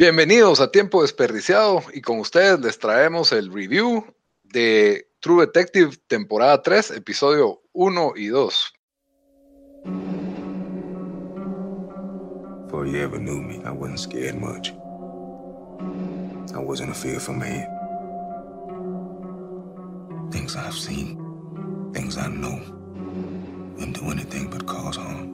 [0.00, 4.02] Bienvenidos a Tiempo Desperdiciado y con ustedes les traemos el review
[4.44, 8.74] de True Detective temporada 3, episodio 1 y 2.
[12.64, 14.72] Before you ever knew me, I wasn't scared much.
[16.54, 17.68] I wasn't a fearful man.
[20.30, 21.18] Things I've seen,
[21.92, 22.58] things I know,
[23.76, 25.29] wouldn't do anything but cause harm.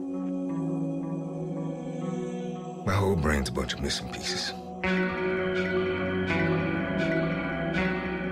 [2.87, 4.53] My whole brain's a bunch of missing pieces.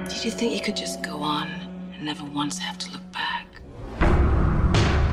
[0.07, 1.49] Did you think you could just go on
[1.93, 3.47] and never once have to look back?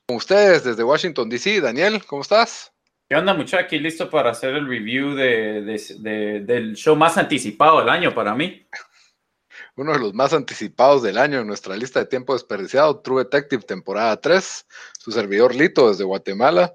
[0.06, 2.70] Con ustedes desde Washington DC, Daniel, ¿cómo estás?
[3.08, 3.64] ¿Qué onda, muchachos?
[3.64, 8.14] Aquí listo para hacer el review de, de, de, del show más anticipado del año
[8.14, 8.64] para mí.
[9.74, 13.64] Uno de los más anticipados del año en nuestra lista de tiempo desperdiciado, True Detective,
[13.64, 14.66] temporada 3.
[15.00, 16.72] Su servidor Lito desde Guatemala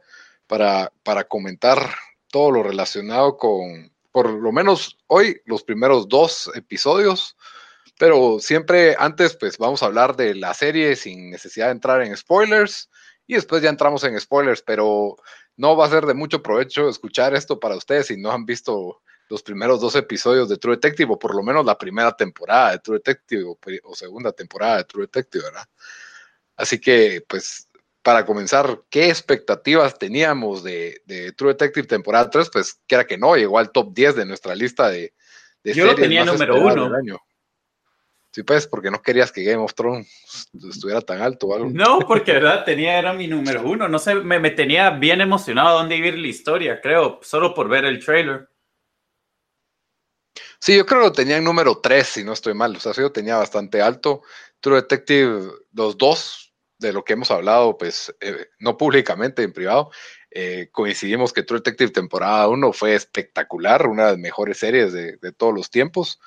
[0.48, 1.80] para, para comentar
[2.30, 7.38] todo lo relacionado con, por lo menos hoy, los primeros dos episodios.
[8.00, 12.16] Pero siempre antes, pues vamos a hablar de la serie sin necesidad de entrar en
[12.16, 12.90] spoilers.
[13.26, 15.18] Y después ya entramos en spoilers, pero
[15.58, 19.02] no va a ser de mucho provecho escuchar esto para ustedes si no han visto
[19.30, 22.80] los primeros dos episodios de True Detective, o por lo menos la primera temporada de
[22.80, 25.68] True Detective, o, segunda temporada de True Detective, ¿verdad?
[26.56, 27.67] Así que, pues,
[28.08, 31.02] para comenzar, ¿qué expectativas teníamos de,
[31.36, 32.50] True Detective temporada 3?
[32.50, 35.14] Pues que era que no, llegó al top 10 de nuestra lista de,
[35.62, 36.90] de Yo lo tenía número uno.
[38.32, 40.08] Sí, pues, porque no querías que Game of Thrones
[40.72, 41.70] estuviera tan alto o algo.
[41.70, 43.90] No, porque verdad tenía, era mi número uno.
[43.90, 47.84] No sé, me, me tenía bien emocionado dónde vivir la historia, creo, solo por ver
[47.84, 48.48] el trailer.
[50.62, 52.74] Sí, yo creo que lo tenía en número 3, si no estoy mal.
[52.74, 54.22] O sea, sí, yo tenía bastante alto.
[54.62, 56.47] True Detective, los dos
[56.80, 59.92] de lo que hemos hablado, pues eh, no públicamente, en privado,
[60.32, 65.18] eh, coincidimos que True Detective temporada 1 fue espectacular, una de las mejores series de,
[65.36, 66.20] todos los tiempos.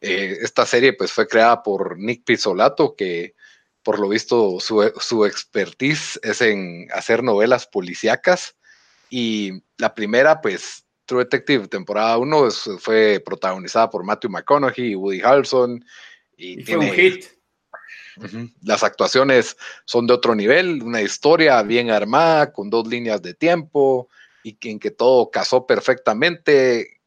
[0.00, 3.34] Eh, esta serie pues fue creada por Nick Pizzolato, que
[3.82, 8.56] por lo visto su, su expertise es en hacer novelas policíacas.
[9.08, 15.22] Y la primera, pues True Detective temporada 1 fue protagonizada por Matthew McConaughey y Woody
[15.22, 15.84] Harrelson.
[16.36, 17.35] Y, fue un hit
[18.62, 24.08] las actuaciones son de otro nivel, una historia bien armada, con dos líneas de tiempo
[24.42, 27.00] y en que todo casó perfectamente.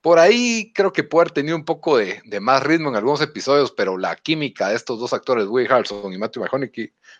[0.00, 3.72] Por ahí creo que puede haber tenido un poco de, más ritmo en algunos episodios,
[3.72, 6.44] pero la química de estos dos actores, Will Harrison y Matthew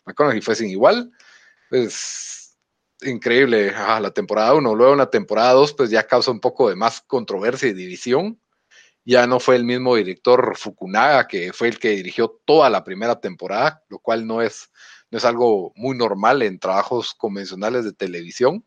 [0.05, 1.13] McConaughey, fue sin igual.
[1.71, 2.59] Es
[3.03, 4.75] increíble la temporada 1.
[4.75, 8.42] Luego en la temporada 2, pues ya causa un poco de más controversia y división
[9.05, 13.21] ya no fue el mismo director Fukunaga, que fue el que dirigió toda la primera
[13.21, 14.71] temporada, lo cual no es,
[15.11, 18.65] no es algo muy normal en trabajos convencionales de televisión.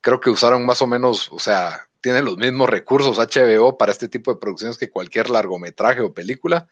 [0.00, 4.08] Creo que usaron más o menos, o sea, tienen los mismos recursos HBO para este
[4.08, 6.68] tipo de producciones que cualquier largometraje o película.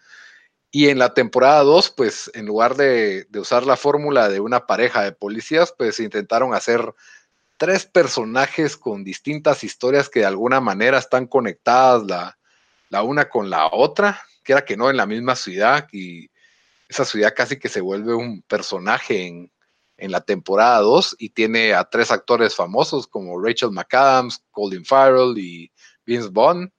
[0.70, 4.66] Y en la temporada 2, pues en lugar de, de usar la fórmula de una
[4.66, 6.94] pareja de policías, pues intentaron hacer
[7.64, 12.36] tres personajes con distintas historias que de alguna manera están conectadas
[12.90, 16.28] la, una con la otra, que era que no en la misma ciudad y
[16.90, 19.50] esa ciudad casi que se vuelve un personaje en,
[19.96, 25.38] en la temporada 2 y tiene a tres actores famosos como Rachel McAdams, Colin Farrell
[25.38, 25.72] y
[26.04, 26.70] Vince Vaughn.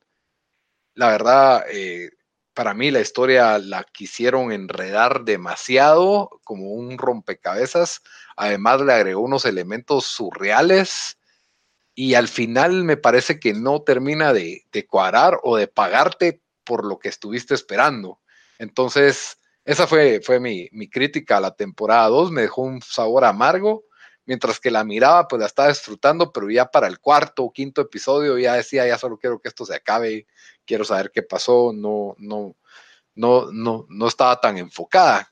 [0.93, 2.11] La verdad, eh,
[2.53, 8.03] para mí la historia la quisieron enredar demasiado como un rompecabezas.
[8.35, 11.17] Además le agregó unos elementos surreales
[11.93, 16.99] y al final me parece que no termina de, cuadrar o de pagarte por lo
[16.99, 18.19] que estuviste esperando.
[18.59, 22.31] Entonces, esa fue, fue mi, mi crítica a la temporada 2.
[22.31, 23.85] Me dejó un sabor amargo
[24.25, 27.81] mientras que la miraba, pues la estaba disfrutando, pero ya para el cuarto o quinto
[27.81, 30.27] episodio ya decía, ya solo quiero que esto se acabe,
[30.65, 32.55] quiero saber qué pasó, no, no,
[33.13, 35.29] no, no, no estaba tan enfocada.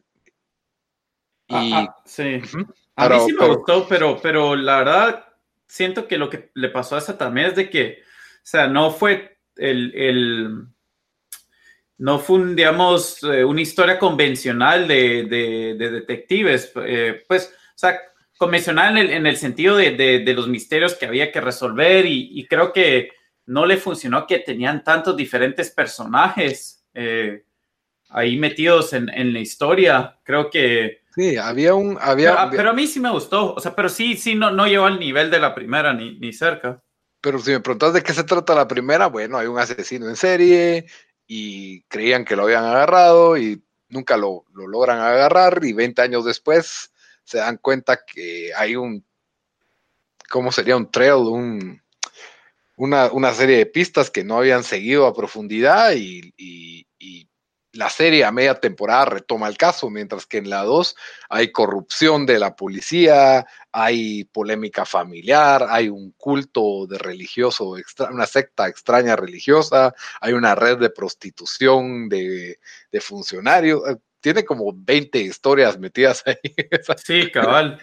[1.50, 2.42] Ah, y, ah, sí.
[2.96, 5.26] A mí sí me gustó, pero, pero la verdad
[5.68, 8.92] siento que lo que le pasó a esa también es de que, o sea, no
[8.92, 10.68] fue el,
[11.98, 18.00] no fue, digamos, eh, una historia convencional de, de, detectives, eh, pues, o sea,
[18.38, 22.46] convencional en el, en el sentido de, de, los misterios que había que resolver y,
[22.48, 23.12] creo que
[23.46, 27.44] no le funcionó que tenían tantos diferentes personajes eh,
[28.10, 30.20] ahí metidos en, en, la historia.
[30.24, 31.03] Creo que...
[31.16, 31.98] Sí, había un...
[32.02, 34.86] Había, pero, a mí sí me gustó, o sea, pero sí, sí, no, no llegó
[34.86, 36.82] al nivel de la primera ni, ni cerca.
[37.22, 40.16] Pero si me preguntas de qué se trata la primera, bueno, hay un asesino en
[40.16, 40.88] serie
[41.28, 46.26] y creían que lo habían agarrado y nunca lo, lo logran agarrar y 20 años
[46.26, 46.92] después
[47.24, 49.06] se dan cuenta que hay un,
[50.30, 51.14] ¿cómo sería un trail?
[51.14, 51.82] Un,
[52.76, 57.30] una, una, serie de pistas que no habían seguido a profundidad y, y, y
[57.74, 60.96] la serie a media temporada retoma el caso, mientras que en la 2
[61.30, 67.76] hay corrupción de la policía, hay polémica familiar, hay un culto de religioso,
[68.12, 72.60] una secta extraña religiosa, hay una red de prostitución de,
[73.02, 73.82] funcionarios.
[73.90, 76.38] Eh, tiene como 20 historias metidas ahí.
[77.04, 77.80] Sí, cabal.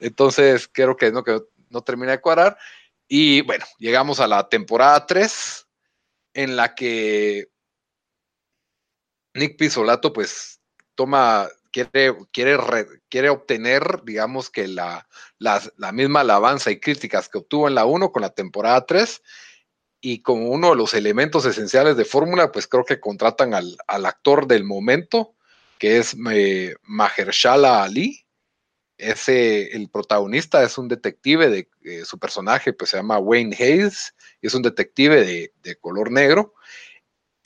[0.00, 1.40] Entonces, creo que no, que
[1.70, 2.58] no termina de cuadrar.
[3.06, 5.66] Y bueno, llegamos a la temporada 3,
[6.34, 7.48] en la que
[9.34, 10.60] Nick Pisolato pues
[10.94, 12.58] toma, quiere, quiere,
[13.08, 15.06] quiere obtener, digamos que la,
[15.38, 19.22] la, misma alabanza y críticas que obtuvo en la 1 con la temporada 3
[20.00, 24.46] y como uno de los elementos esenciales de Fórmula, pues creo que contratan al, actor
[24.46, 25.34] del momento,
[25.78, 28.24] que es eh, Mahershala Ali.
[28.96, 34.14] Ese, el protagonista es un detective de eh, su personaje, pues se llama Wayne Hayes,
[34.42, 36.54] y es un detective de, de color negro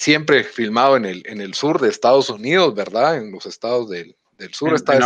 [0.04, 3.16] siempre filmado en el, en el sur de Estados Unidos, ¿verdad?
[3.16, 4.14] En los estados del,
[4.52, 4.68] sur.
[4.68, 5.02] En, está en,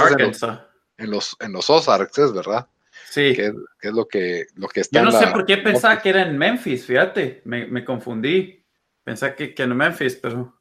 [0.99, 2.67] en, los, en los Ozarks, ¿verdad?
[3.09, 3.33] Sí.
[3.33, 6.23] Que, es lo que, lo que está Yo no sé por qué pensaba que era
[6.23, 8.65] en Memphis, fíjate, me, me confundí.
[9.05, 10.53] Pensaba que, que en Memphis, pero...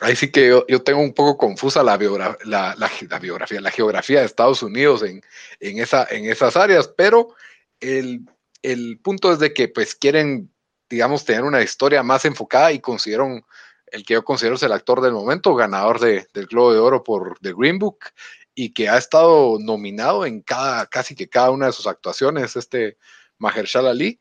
[0.00, 1.96] Ahí sí que yo, yo tengo un poco confusa la,
[2.44, 5.22] la, la, biografía, la geografía de Estados Unidos en,
[5.60, 7.36] en, esa, en esas áreas, pero
[7.78, 8.22] el,
[8.62, 10.50] el punto es de que pues quieren,
[10.90, 13.44] digamos, tener una historia más enfocada y consideran
[13.94, 17.04] el que yo considero es el actor del momento, ganador de, del Globo de Oro
[17.04, 17.98] por The Green Book
[18.54, 22.98] y que ha estado nominado en cada, casi que cada una de sus actuaciones, este
[23.38, 24.20] Mahershala Ali,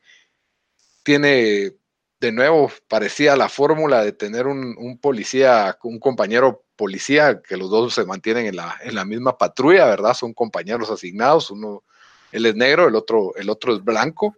[1.01, 1.73] tiene
[2.19, 7.95] de nuevo, parecía la fórmula de tener un, policía, un compañero policía, que los dos
[7.95, 10.13] se mantienen en la, en la misma patrulla, ¿verdad?
[10.13, 11.83] Son compañeros asignados, uno,
[12.31, 14.37] él es negro, el otro, el otro es blanco,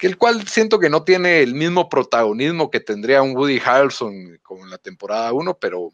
[0.00, 4.38] que el cual siento que no tiene el mismo protagonismo que tendría un Woody Harrelson
[4.42, 5.90] como en la temporada 1, pero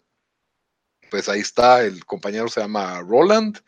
[1.10, 3.58] pues ahí está, el compañero se llama Roland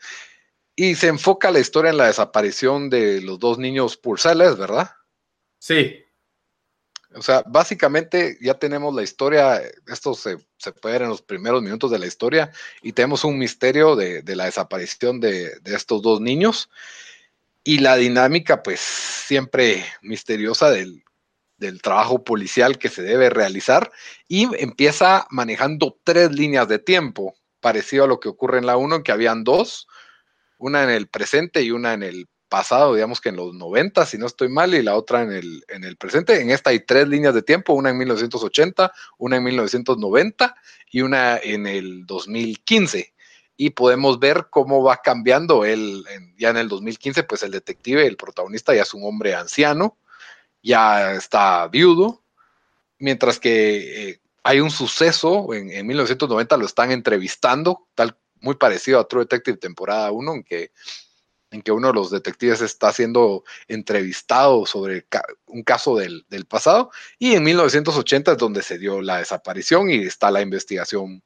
[0.77, 4.89] y se enfoca la historia en la desaparición de los dos niños Purcelles, ¿verdad?
[5.59, 6.05] Sí.
[7.13, 10.37] O sea, básicamente ya tenemos la historia, esto se,
[10.79, 12.49] puede ver en los primeros minutos de la historia,
[12.81, 16.69] y tenemos un misterio de, la desaparición de, de, estos dos niños
[17.63, 21.03] y la dinámica, pues siempre misteriosa del,
[21.81, 23.91] trabajo policial que se debe realizar
[24.29, 28.95] y empieza manejando tres líneas de tiempo, parecido a lo que ocurre en la 1,
[28.95, 29.87] en que habían dos,
[30.57, 34.17] una en el presente y una en el pasado, digamos que en los 90, si
[34.17, 36.41] no estoy mal, y la otra en el, en el presente.
[36.41, 40.55] En esta hay tres líneas de tiempo, una en 1980, una en 1990
[40.91, 43.13] y una en el 2015
[43.61, 46.05] y podemos ver cómo va cambiando él.
[46.37, 49.97] ya en el 2015, pues el detective, el protagonista, ya es un hombre anciano,
[50.63, 52.23] ya está viudo,
[52.99, 59.07] mientras que eh, hay un suceso, en, 1990 lo están entrevistando, tal muy parecido a
[59.09, 60.71] True Detective temporada 1, en que,
[61.51, 65.05] en que uno de los detectives está siendo entrevistado sobre
[65.47, 69.97] un caso del, del pasado, y en 1980 es donde se dio la desaparición y
[70.03, 71.21] está la investigación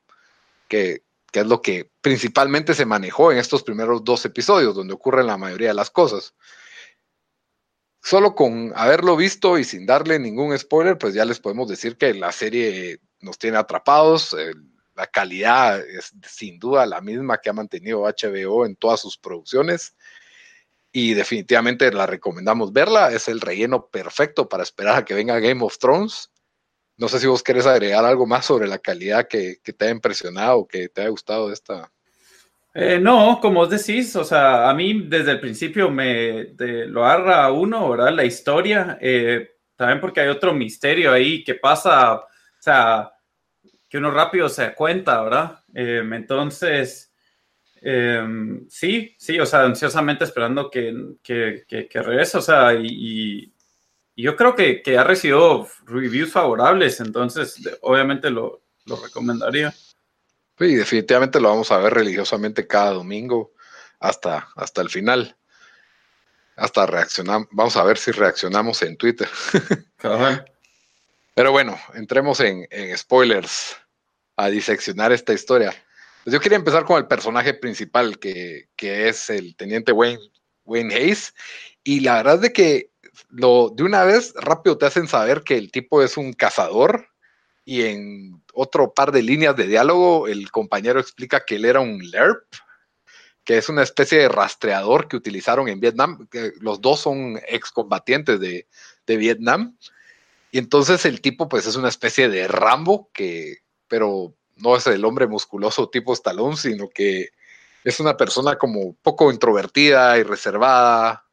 [0.68, 1.04] que,
[1.34, 5.36] que es lo que principalmente se manejó en estos primeros dos episodios, donde ocurren la
[5.36, 6.36] mayoría de las cosas.
[8.04, 12.14] Solo con haberlo visto y sin darle ningún spoiler, pues ya les podemos decir que
[12.14, 14.36] la serie nos tiene atrapados.
[14.94, 19.96] la calidad es sin duda la misma que ha mantenido HBO en todas sus producciones.
[20.92, 23.12] Y definitivamente la recomendamos verla.
[23.12, 26.30] Es el relleno perfecto para esperar a que venga Game of Thrones
[27.04, 30.66] no sé si vos querés agregar algo más sobre la calidad que, te ha impresionado
[30.66, 31.92] que te ha gustado de esta.
[32.74, 36.54] Eh, no, como vos decís, o sea, a mí desde el principio me
[36.88, 38.14] lo agarra uno, ¿verdad?
[38.14, 43.12] La historia, eh, también porque hay otro misterio ahí que pasa, o sea,
[43.90, 45.60] que uno rápido se cuenta, ¿verdad?
[45.74, 47.14] Em, entonces,
[47.82, 53.53] em, sí, sí, o sea, ansiosamente esperando que, que, que, regrese, o sea, y
[54.16, 59.74] yo creo que, que, ha recibido reviews favorables, entonces obviamente lo, lo recomendaría.
[60.60, 63.54] Sí, definitivamente lo vamos a ver religiosamente cada domingo
[64.00, 65.36] hasta, hasta el final.
[66.56, 69.28] Hasta reaccionar, vamos a ver si reaccionamos en Twitter.
[71.36, 73.76] Pero bueno, entremos en, en, spoilers
[74.36, 75.74] a diseccionar esta historia.
[76.24, 80.22] Pues yo quería empezar con el personaje principal, que, que es el teniente Wayne,
[80.64, 81.34] Wayne Hayes.
[81.84, 82.93] Y la verdad es de que
[83.30, 87.08] lo, de una vez rápido te hacen saber que el tipo es un cazador
[87.66, 92.00] y en otro par de líneas de diálogo el compañero explica que él era un
[92.00, 92.44] LERP,
[93.44, 96.28] que es una especie de rastreador que utilizaron en Vietnam.
[96.60, 98.68] los dos son excombatientes de,
[99.06, 99.78] de Vietnam.
[100.52, 105.04] Y entonces el tipo pues es una especie de Rambo que, pero no es el
[105.04, 107.30] hombre musculoso tipo Stallone, sino que
[107.84, 111.26] es una persona como poco introvertida y reservada,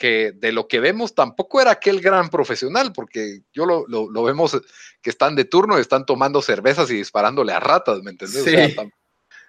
[0.00, 4.58] que de lo que vemos tampoco era aquel gran profesional, porque yo lo, lo, vemos
[5.02, 8.74] que están de turno y están tomando cervezas y disparándole a ratas, ¿me entendés?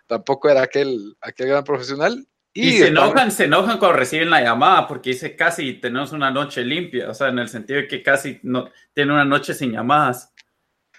[0.08, 2.28] tampoco era aquel, aquel gran profesional.
[2.52, 6.66] Y, se enojan, se enojan cuando reciben la llamada, porque dice casi tenemos una noche
[6.66, 10.34] limpia, o sea, en el sentido de que casi no tiene una noche sin llamadas.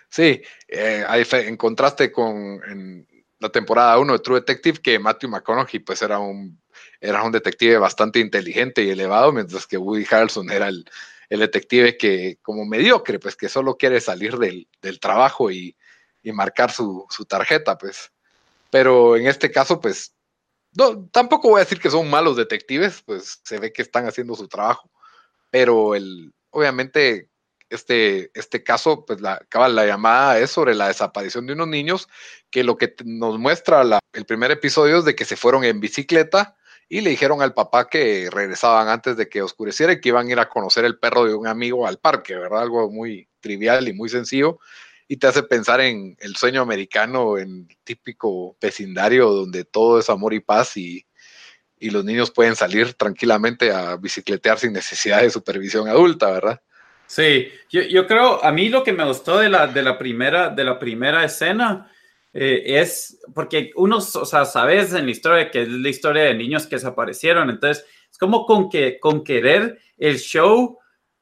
[0.08, 2.58] Sí, eh, en contraste con
[3.42, 6.62] la temporada 1 de True Detective, que Matthew McConaughey pues era un
[7.00, 10.84] era un detective bastante inteligente y elevado, mientras que Woody Harrelson era el,
[11.28, 14.68] detective que, como mediocre, pues que solo quiere salir del,
[15.00, 15.76] trabajo y,
[16.22, 18.12] marcar su, tarjeta, pues.
[18.70, 20.14] Pero en este caso, pues,
[20.74, 24.36] no, tampoco voy a decir que son malos detectives, pues se ve que están haciendo
[24.36, 24.88] su trabajo.
[25.50, 27.30] Pero el, obviamente,
[27.72, 32.08] este, este caso, pues la, la llamada es sobre la desaparición de unos niños,
[32.50, 36.56] que lo que nos muestra el primer episodio es de que se fueron en bicicleta
[36.88, 40.32] y le dijeron al papá que regresaban antes de que oscureciera y que iban a
[40.32, 42.62] ir a conocer el perro de un amigo al parque, ¿verdad?
[42.62, 44.58] Algo muy trivial y muy sencillo
[45.12, 50.32] y te hace pensar en el sueño americano, en típico vecindario donde todo es amor
[50.32, 51.06] y paz y,
[51.80, 56.62] los niños pueden salir tranquilamente a bicicletear sin necesidad de supervisión adulta, ¿verdad?
[57.12, 60.48] Sí, yo, yo creo, a mí lo que me gustó de la, de la, primera,
[60.48, 61.92] de la primera escena
[62.32, 66.32] eh, es porque uno, o sea, sabes en la historia que es la historia de
[66.32, 70.78] niños que desaparecieron, entonces es como con que con querer el show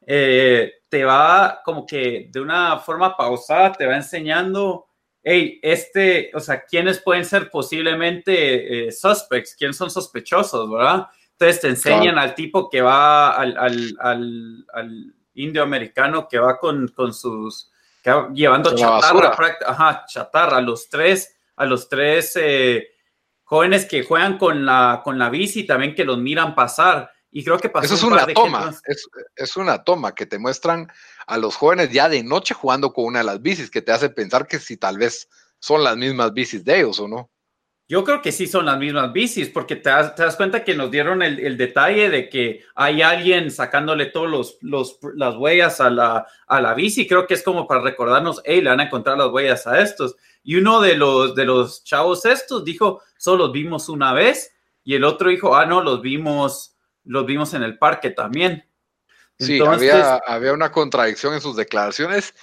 [0.07, 4.87] eh, te va como que de una forma pausada te va enseñando,
[5.25, 11.09] hey, este, o sea, quiénes pueden ser posiblemente eh, suspects, quiénes son sospechosos, ¿verdad?
[11.33, 16.59] Entonces te enseñan al tipo que va al, al, al, al indio americano que va
[16.59, 17.71] con, con sus
[18.33, 22.89] llevando chatarra, ajá, chatarra, a los tres, a los tres eh,
[23.45, 27.11] jóvenes que juegan con la, con la bici también que los miran pasar.
[27.33, 28.75] Y creo que pasó Eso es una toma,
[29.37, 30.91] es, una toma que te muestran
[31.27, 34.11] a los jóvenes ya de noche jugando con una de las bicis, que te hace
[34.11, 35.29] pensar que si tal vez
[35.61, 37.31] son las mismas bicis de ellos o no.
[37.91, 41.23] Yo creo que sí son las mismas bicis, porque te das, cuenta que nos dieron
[41.23, 44.31] el, detalle de que hay alguien sacándole todas
[44.61, 47.09] los, las huellas a la, a la bici.
[47.09, 50.15] Creo que es como para recordarnos, hey, le van a encontrar las huellas a estos.
[50.45, 54.55] Y uno de los, de los chavos estos dijo, solo los vimos una vez.
[54.85, 58.65] Y el otro dijo, ah, no, los vimos, los vimos en el parque también.
[59.37, 62.35] Sí, había, había una contradicción en sus declaraciones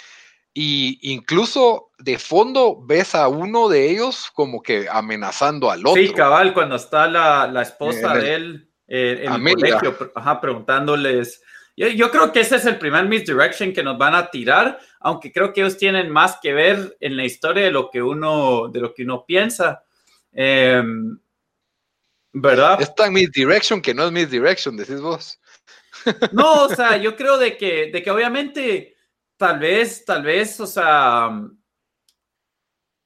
[0.60, 6.02] y incluso de fondo ves a uno de ellos como que amenazando al otro.
[6.02, 11.44] Sí, cabal, cuando está la, esposa de él eh, en el colegio, ajá, preguntándoles.
[11.76, 15.52] Yo, creo que ese es el primer misdirection que nos van a tirar, aunque creo
[15.52, 18.92] que ellos tienen más que ver en la historia de lo que uno, de lo
[18.92, 19.84] que uno piensa.
[20.32, 21.20] Em,
[22.32, 22.82] ¿Verdad?
[22.82, 25.38] Es tan misdirection que no es misdirection, decís vos.
[26.32, 28.97] No, o sea, yo creo de que, de que obviamente
[29.38, 31.30] tal vez, tal vez, o sea,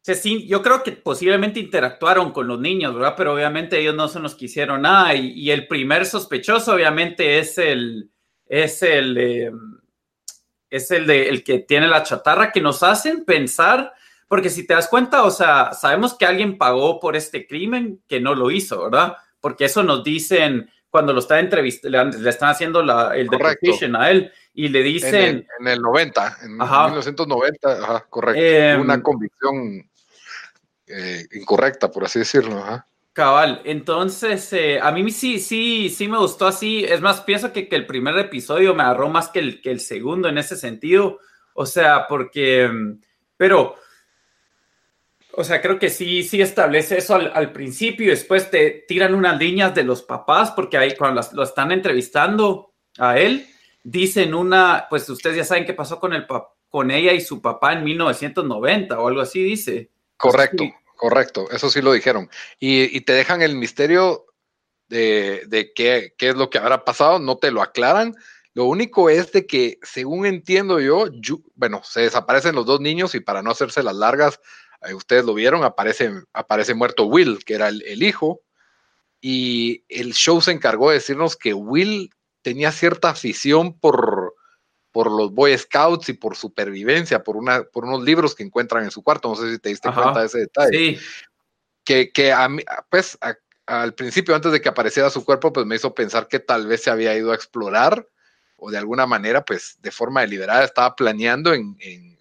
[0.05, 3.15] yo creo que posiblemente interactuaron con los niños, ¿verdad?
[3.17, 5.15] Pero obviamente ellos no se nos quisieron nada.
[5.15, 8.11] Y, el primer sospechoso, obviamente, es el,
[8.47, 9.79] es el, em,
[10.71, 13.93] es el de el que tiene la chatarra que nos hacen pensar,
[14.27, 18.21] porque si te das cuenta, o sea, sabemos que alguien pagó por este crimen que
[18.21, 19.17] no lo hizo, ¿verdad?
[19.39, 24.11] Porque eso nos dicen cuando lo está entrevistando, le, están haciendo la, el deposition a
[24.11, 25.47] él y le dicen...
[25.61, 28.43] En el, 90, en 1990, ajá, correcto.
[28.43, 29.91] Em, una convicción
[30.87, 32.59] eh, incorrecta, por así decirlo.
[32.59, 32.87] Ajá.
[33.13, 36.85] Cabal, entonces eh, a mí sí, sí, sí me gustó así.
[36.85, 39.81] Es más, pienso que, que el primer episodio me agarró más que el, que el
[39.81, 41.19] segundo en ese sentido.
[41.55, 43.01] O sea, porque, em,
[43.37, 43.77] pero
[45.35, 49.39] o sea, creo que sí, sí establece eso al, principio y después te tiran unas
[49.39, 53.47] líneas de los papás porque ahí cuando lo están entrevistando a él,
[53.83, 56.27] dicen una, pues ustedes ya saben qué pasó con, el,
[56.69, 59.91] con ella y su papá en 1990 o algo así dice.
[60.17, 60.65] Correcto,
[60.97, 62.31] correcto, eso sí lo dijeron.
[62.59, 64.27] Y, te dejan el misterio
[64.89, 68.15] de, de qué, qué, es lo que habrá pasado, no te lo aclaran.
[68.55, 71.07] Lo único es de que, según entiendo yo,
[71.55, 74.41] bueno, se desaparecen los dos niños y para no hacerse las largas,
[74.95, 78.41] ustedes lo vieron, aparece, aparece muerto Will, que era el, hijo,
[79.21, 82.11] y el show se encargó de decirnos que Will
[82.43, 84.35] tenía cierta afición por,
[84.91, 88.91] por los Boy Scouts y por supervivencia, por, una, por unos libros que encuentran en
[88.91, 90.99] su cuarto, no sé si te diste cuenta de ese detalle.
[91.85, 93.19] Que, que a mí, pues
[93.67, 96.83] al principio, antes de que apareciera su cuerpo, pues me hizo pensar que tal vez
[96.83, 98.07] se había ido a explorar
[98.57, 101.77] o de alguna manera, pues de forma deliberada estaba planeando en,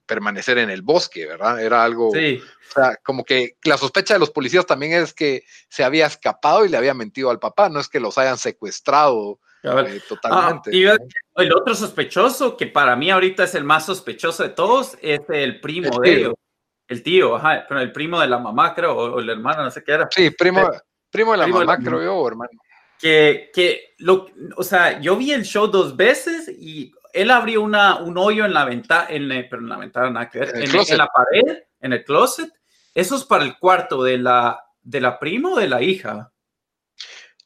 [0.07, 1.61] permanecer en el bosque, ¿verdad?
[1.61, 2.41] Era algo, sí.
[2.69, 6.65] o sea, como que la sospecha de los policías también es que se había escapado
[6.65, 10.89] y le había mentido al papá, no es que los hayan secuestrado eh, totalmente.
[10.89, 10.97] Ah,
[11.37, 15.59] el otro sospechoso, que para mí ahorita es el más sospechoso de todos, es el
[15.59, 16.33] primo de ellos.
[16.87, 19.83] El tío, ajá, pero el primo de la mamá, creo, o, el hermano, no sé
[19.83, 20.07] qué era.
[20.11, 20.69] Sí, primo,
[21.09, 22.51] primo de la mamá, creo yo, hermano.
[22.99, 24.27] Que, que lo,
[24.57, 28.53] o sea, yo vi el show dos veces y él abrió una, un hoyo en
[28.53, 32.03] la ventana, en, pero en la ventana nada que ver, en, la pared, en el
[32.03, 32.51] closet.
[32.93, 36.31] Eso es para el cuarto de la, de la prima o de la hija.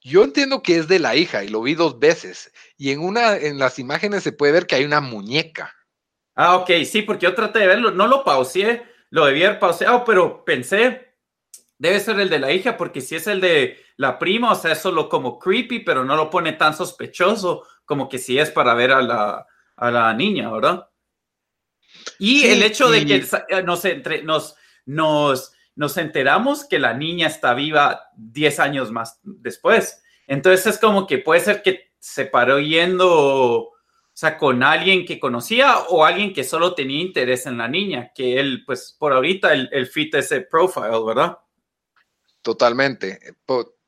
[0.05, 2.53] Yo entiendo que es de la hija y lo vi dos veces.
[2.77, 5.73] Y en una, en las imágenes se puede ver que hay una muñeca.
[6.35, 10.05] Ah, ok, sí, porque yo traté de verlo, no lo pauseé, lo debía haber pauseado,
[10.05, 11.15] pero pensé,
[11.79, 14.73] debe ser el de la hija, porque si es el de la prima, o sea,
[14.73, 18.75] es solo como creepy, pero no lo pone tan sospechoso como que si es para
[18.75, 20.87] ver a la, a la niña, ¿verdad?
[22.19, 27.27] Y el hecho de que eh, nos, entre, nos, nos, nos enteramos que la niña
[27.27, 30.01] está viva 10 años más después.
[30.27, 33.73] Entonces es como que puede ser que se paró yendo, o
[34.13, 38.39] sea, con alguien que conocía o alguien que solo tenía interés en la niña, que
[38.39, 41.37] él, pues por ahorita, el, el fit ese profile, ¿verdad?
[42.41, 43.19] Totalmente,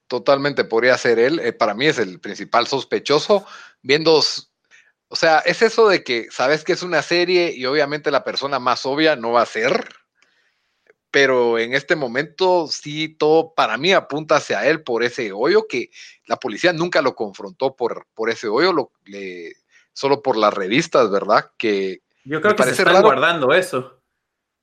[0.08, 1.40] totalmente podría ser él.
[1.40, 3.46] Eh, para mí es el principal sospechoso,
[3.82, 4.22] viendo
[5.10, 8.60] o sea, es eso de que sabes que es una serie y obviamente la persona
[8.60, 9.88] más obvia no va a ser,
[11.20, 15.90] pero en este momento sí todo para mí apunta hacia él por ese hoyo que
[16.28, 19.54] la policía nunca lo confrontó por, por ese hoyo, lo, le,
[19.94, 21.50] solo por las revistas, ¿verdad?
[21.58, 24.00] Que yo creo que se están guardando eso.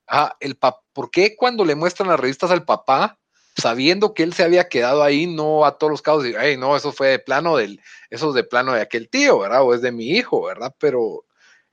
[0.06, 0.56] Ah, el
[0.92, 3.18] ¿por qué cuando le muestran las revistas al papá
[3.56, 6.92] sabiendo que él se había quedado ahí, no a todos los casos, ay, no, eso
[6.92, 9.64] fue de plano del, eso es de plano de aquel tío, ¿verdad?
[9.64, 10.72] O es de mi hijo, ¿verdad?
[10.78, 11.24] Pero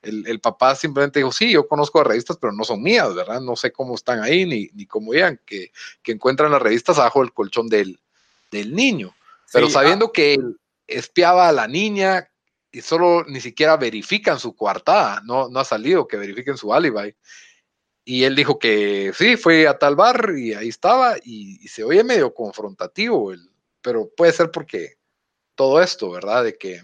[0.02, 3.40] el, papá simplemente dijo, sí, yo conozco las revistas, pero no son mías, ¿verdad?
[3.42, 7.22] No sé cómo están ahí, ni, ni cómo llegan, que, que encuentran las revistas abajo
[7.22, 8.00] del colchón del,
[8.52, 9.16] del niño.
[9.52, 10.12] Pero sabiendo ah.
[10.14, 12.30] que él espiaba a la niña
[12.72, 17.16] y solo ni siquiera verifican su coartada, no, no ha salido que verifiquen su alibi.
[18.04, 22.04] Y él dijo que sí, fue a tal bar y ahí estaba y, se oye
[22.04, 23.34] medio confrontativo,
[23.82, 24.96] pero puede ser porque
[25.56, 26.44] todo esto, ¿verdad?
[26.44, 26.82] De que...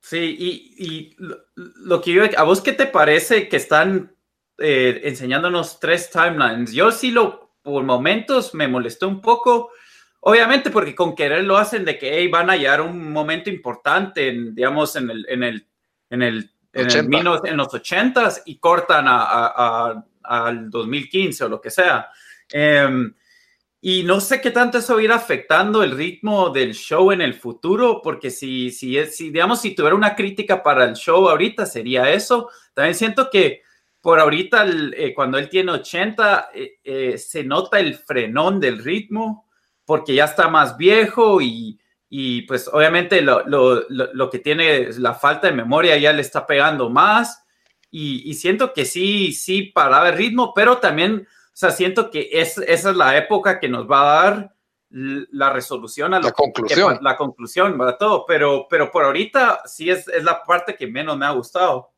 [0.00, 0.36] Sí,
[0.78, 1.16] y,
[1.56, 4.14] lo, que yo, ¿a vos qué te parece que están
[4.58, 6.72] eh, enseñándonos tres timelines?
[6.72, 9.70] Yo sí lo, por momentos me molestó un poco,
[10.20, 14.54] obviamente porque con querer lo hacen de que van a hallar un momento importante, en,
[14.54, 15.68] digamos, en el, en el,
[16.08, 22.08] en el, en, los ochentas y cortan a al 2015 o lo que sea.
[22.48, 23.12] Em,
[23.80, 27.20] y no sé qué tanto eso va a ir afectando el ritmo del show en
[27.20, 31.64] el futuro, porque si, si, si, digamos, si tuviera una crítica para el show ahorita,
[31.66, 32.50] sería eso.
[32.74, 33.62] También siento que
[34.00, 34.66] por ahorita,
[34.96, 39.48] eh, cuando él tiene 80, eh, eh, se nota el frenón del ritmo,
[39.84, 45.14] porque ya está más viejo y, y pues obviamente lo, lo, lo, que tiene la
[45.14, 47.44] falta de memoria ya le está pegando más
[47.90, 52.90] y, siento que sí, sí paraba el ritmo, pero también, sea, siento que es, esa
[52.90, 54.56] es la época que nos va a dar
[54.90, 56.98] la resolución a la conclusión.
[57.00, 57.96] la conclusión, ¿verdad?
[57.98, 61.92] Todo, pero, pero por ahorita sí es, es la parte que menos me ha gustado.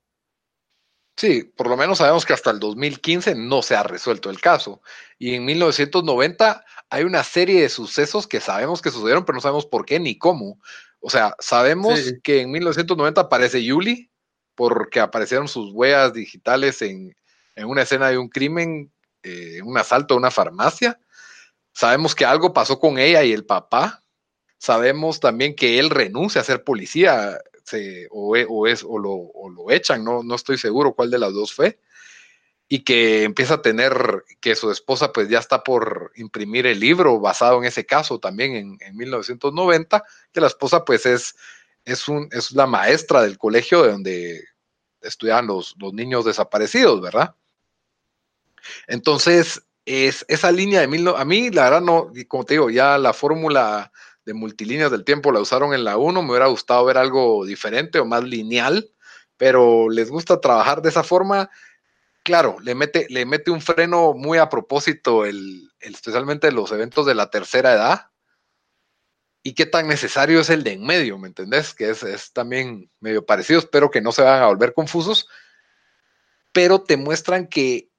[1.17, 4.83] Sí, por lo menos sabemos que hasta el 2015 no se ha resuelto el caso.
[5.19, 9.67] Y en 1990 hay una serie de sucesos que sabemos que sucedieron, pero no sabemos
[9.67, 10.59] por qué ni cómo.
[11.01, 14.11] O sea, sabemos que en 1990 aparece Yuli,
[14.55, 17.17] porque aparecieron sus huellas digitales en,
[17.57, 18.92] una escena de un crimen,
[19.23, 21.01] eh, un asalto a una farmacia.
[21.73, 24.05] Sabemos que algo pasó con ella y el papá.
[24.59, 27.39] Sabemos también que él renuncia a ser policía
[28.11, 31.19] o, e, o, es, o, lo, o lo echan, no, no estoy seguro cuál de
[31.19, 31.79] las dos fue.
[32.69, 37.21] Y que empieza a tener, que su esposa pues ya está por imprimir el libro
[37.21, 41.35] basado en ese caso también en, en 1990, que la esposa pues es
[41.85, 44.45] es, un, es la maestra del colegio de donde
[45.01, 47.35] estudiaban los, los niños desaparecidos, ¿verdad?
[48.87, 52.99] Entonces, es esa línea de mil, a mí la verdad no, como te digo, ya
[52.99, 53.93] la fórmula
[54.25, 57.99] de multilíneas del tiempo la usaron en la 1, me hubiera gustado ver algo diferente
[57.99, 58.91] o más lineal,
[59.37, 61.51] pero les gusta trabajar de esa forma.
[62.23, 67.17] Claro, le mete, le mete un freno muy a propósito, el, especialmente los eventos de
[67.17, 68.13] la tercera edad,
[69.43, 71.75] y qué tan necesario es el de en medio, ¿me entendés?
[71.75, 75.29] Que es, también medio parecido, espero que no se vayan a volver confusos,
[76.53, 77.91] pero te muestran que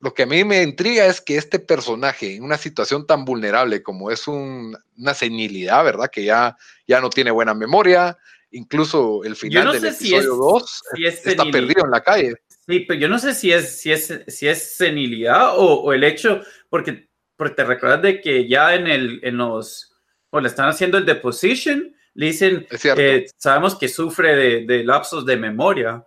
[0.00, 3.82] lo que a mí me intriga es que este personaje, en una situación tan vulnerable
[3.82, 6.10] como es una senilidad, ¿verdad?
[6.10, 6.56] Que ya,
[6.86, 8.16] ya no tiene buena memoria,
[8.50, 12.34] incluso el final del episodio 2 está perdido en la calle.
[12.66, 16.42] Sí, pero yo no sé si es, si es, si es senilidad o, el hecho,
[16.68, 19.94] porque, porque te recuerdas de que ya en, el, en los,
[20.30, 25.36] o le están haciendo el deposition, le dicen, eh, sabemos que sufre de, lapsos de
[25.36, 26.04] memoria.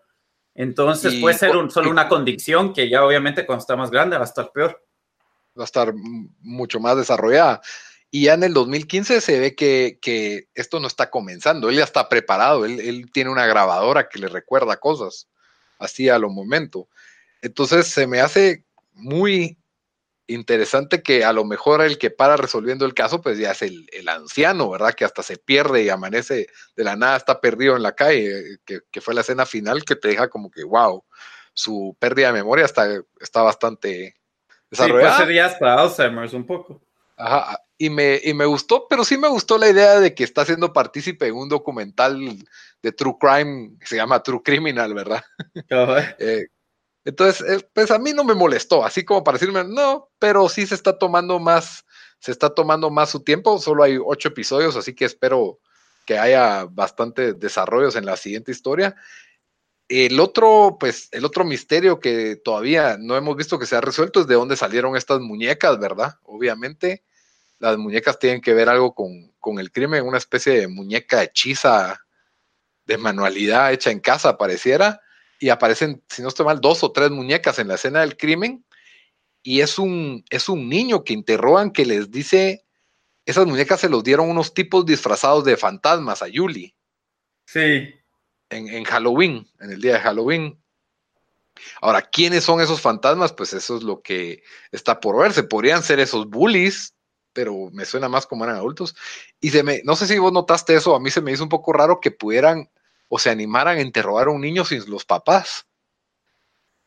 [0.59, 4.27] Entonces puede ser solo una condición que ya obviamente cuando está más grande va a
[4.27, 4.83] estar peor.
[5.57, 5.93] Va a estar
[6.41, 7.61] mucho más desarrollada.
[8.11, 12.09] Y ya en el 2015 se ve que, esto no está comenzando, él ya está
[12.09, 15.29] preparado, él, él, tiene una grabadora que le recuerda cosas
[15.77, 16.89] así a lo momento.
[17.41, 19.58] Entonces se me hace muy
[20.29, 23.87] interesante que a lo mejor el que para resolviendo el caso, pues ya es el,
[24.07, 24.93] anciano, ¿verdad?
[24.93, 29.01] Que hasta se pierde y amanece de la nada, está perdido en la calle, que,
[29.01, 31.03] fue la escena final que te deja como que, wow,
[31.53, 32.87] su pérdida de memoria está,
[33.19, 34.15] está bastante
[34.69, 35.17] desarrollada.
[35.17, 36.81] Sí, puede ser Alzheimer's un poco.
[37.17, 40.45] Ajá, y me, y me gustó, pero sí me gustó la idea de que está
[40.45, 42.17] siendo partícipe en un documental
[42.81, 45.23] de True Crime, que se llama True Criminal, ¿verdad?
[46.19, 46.47] Eh,
[47.09, 50.67] entonces, eh, pues a mí no me molestó, así como para decirme, no, pero sí
[50.67, 51.83] se está tomando más,
[52.19, 55.59] se está tomando más su tiempo, solo hay ocho episodios, así que espero
[56.05, 58.95] que haya bastante desarrollos en la siguiente historia.
[59.87, 64.21] El otro, pues, el otro misterio que todavía no hemos visto que se ha resuelto
[64.21, 66.13] es de dónde salieron estas muñecas, ¿verdad?
[66.25, 67.03] Obviamente,
[67.57, 72.05] las muñecas tienen que ver algo con, con el crimen, una especie de muñeca hechiza
[72.85, 75.01] de manualidad hecha en casa, pareciera,
[75.39, 78.65] y aparecen, si no estoy mal, dos o tres muñecas en la escena del crimen,
[79.41, 82.65] y es un, es un niño que interrogan que les dice,
[83.25, 86.75] esas muñecas se los dieron unos tipos disfrazados de fantasmas a Yuli.
[87.45, 87.95] Sí.
[88.49, 90.61] En, en Halloween, en el día de Halloween.
[91.81, 93.33] Ahora, ¿quiénes son esos fantasmas?
[93.33, 95.43] Pues eso es lo que está por verse.
[95.43, 96.95] Podrían ser esos bullies,
[97.33, 98.95] pero me suena más como eran adultos.
[99.39, 101.49] Y se me, no sé si vos notaste eso, a mí se me hizo un
[101.49, 102.69] poco raro que pudieran
[103.09, 105.67] o se animaran a interrogar a un niño sin los papás.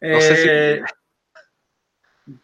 [0.01, 0.49] No sé si...
[0.49, 0.83] Eh,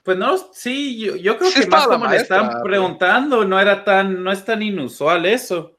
[0.03, 4.33] pues no, sí, yo, creo que más como le están preguntando, no era tan, no
[4.33, 5.79] es tan inusual eso.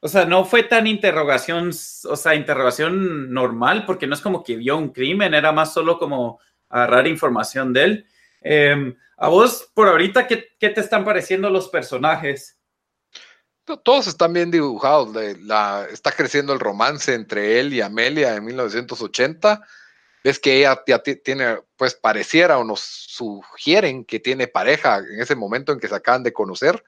[0.00, 4.56] O sea, no fue tan interrogación, o sea, interrogación normal, porque no es como que
[4.56, 8.06] vio un crimen, era más solo como agarrar información de él.
[8.42, 12.57] Em, a vos, por ahorita, ¿qué, ¿qué, te están pareciendo los personajes?
[13.76, 15.14] Todos están bien dibujados.
[15.42, 19.62] La, está creciendo el romance entre él y Amelia en 1980.
[20.24, 25.36] Ves que ella ya tiene, pues pareciera o nos sugieren que tiene pareja en ese
[25.36, 26.82] momento en que se acaban de conocer,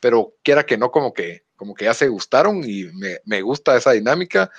[0.00, 2.84] pero quiera que no, como que, como que ya se gustaron y
[3.24, 4.50] me, gusta esa dinámica.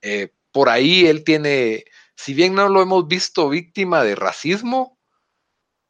[0.00, 1.84] Eh, por ahí él tiene,
[2.16, 4.95] si bien no lo hemos visto víctima de racismo,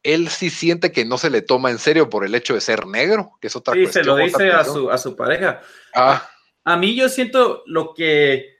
[0.07, 2.87] él sí siente que no se le toma en serio por el hecho de ser
[2.87, 5.61] negro, que es otra sí, se lo dice a su, a su pareja.
[5.93, 6.29] Ah.
[6.63, 8.55] A, mí yo siento lo que,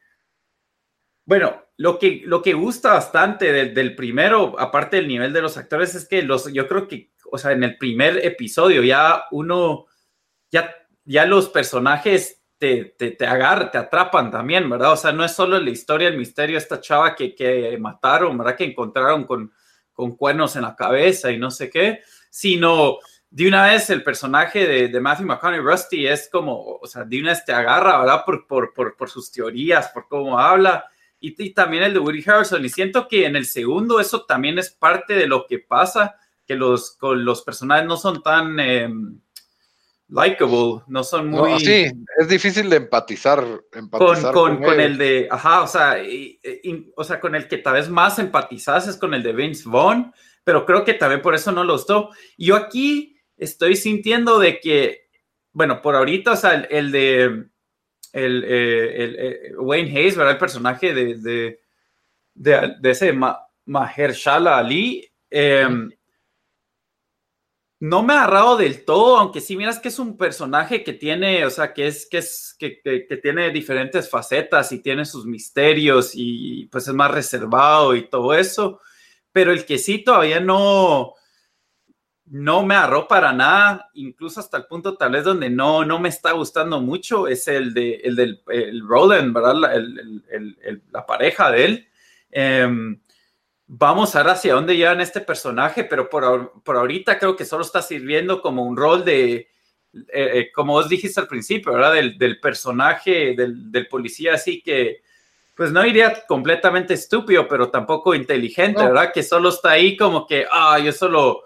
[1.25, 5.95] bueno, lo que, lo que gusta bastante del, primero, aparte del nivel de los actores,
[5.95, 9.85] es que los, yo creo que, o sea, en el primer episodio ya uno,
[10.51, 14.91] ya, ya los personajes te, te, te agarran, te atrapan también, ¿verdad?
[14.91, 18.57] O sea, no es solo la historia, el misterio, esta chava que, que mataron, ¿verdad?
[18.57, 19.53] Que encontraron con
[19.97, 22.99] con cuernos en la cabeza y no sé qué, sino
[23.31, 27.19] de una vez el personaje de, de Matthew McConaughey, Rusty, es como, o sea, de
[27.19, 28.23] una vez te agarra, ¿verdad?
[28.23, 30.85] Por, por, por, por sus teorías, por cómo habla,
[31.19, 32.63] y, también el de Woody Harrison.
[32.63, 36.55] Y siento que en el segundo eso también es parte de lo que pasa, que
[36.55, 38.59] los, con los personajes no son tan...
[38.59, 38.87] Eh,
[40.09, 41.59] likable, no son muy...
[41.59, 41.85] sí,
[42.17, 43.43] es difícil de empatizar,
[43.73, 45.97] empatizar con, con, el de, ajá, o sea,
[46.95, 50.13] o sea, con el que tal vez más empatizas es con el de Vince Vaughn,
[50.43, 52.05] pero creo que también por eso no lo estoy.
[52.37, 55.09] Yo aquí estoy sintiendo de que,
[55.51, 57.47] bueno, por ahorita, o sea, el, de
[58.13, 60.33] el, eh, el, eh, Wayne Hayes, ¿verdad?
[60.33, 61.59] El personaje de, de,
[62.33, 63.13] de, ese
[63.65, 65.67] Mahershala Ali, eh,
[67.79, 71.45] no me ha agarrado del todo, aunque sí miras que es un personaje que tiene,
[71.45, 76.11] o sea, que es, que es, que, que, tiene diferentes facetas y tiene sus misterios
[76.15, 78.81] y pues es más reservado y todo eso.
[79.31, 81.13] Pero el que sí todavía no,
[82.25, 86.09] no me agarró para nada, incluso hasta el punto tal vez donde no, no me
[86.09, 89.55] está gustando mucho, es el de el del el Roland, ¿verdad?
[89.55, 91.87] La, el, la pareja de él.
[92.31, 92.99] Em,
[93.67, 97.63] vamos a ver hacia dónde llevan este personaje, pero por, por ahorita creo que solo
[97.63, 99.49] está sirviendo como un rol de,
[99.93, 101.93] eh, eh, como vos dijiste al principio, ¿verdad?
[101.93, 105.01] Del, del personaje, del, del, policía, así que,
[105.53, 109.11] pues no iría completamente estúpido, pero tampoco inteligente, ¿verdad?
[109.11, 111.43] Que solo está ahí como que, ah, yo solo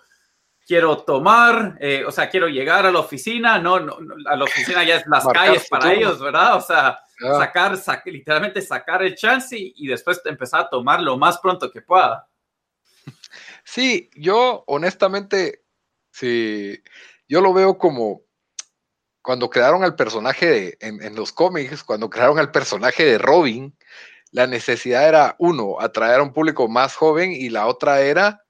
[0.71, 4.85] quiero tomar, eh, o sea, quiero llegar a la oficina, no, no, a la oficina
[4.85, 6.55] ya es las calles para ellos, ¿verdad?
[6.55, 11.69] O sea, sacar, literalmente sacar el chance y, después empezar a tomar lo más pronto
[11.69, 12.25] que pueda.
[13.65, 15.65] Sí, yo honestamente,
[16.09, 16.81] sí,
[17.27, 18.21] yo lo veo como
[19.21, 23.77] cuando crearon al personaje en, en, los cómics, cuando crearon al personaje de Robin,
[24.31, 28.41] la necesidad era, uno, atraer a un público más joven y la otra era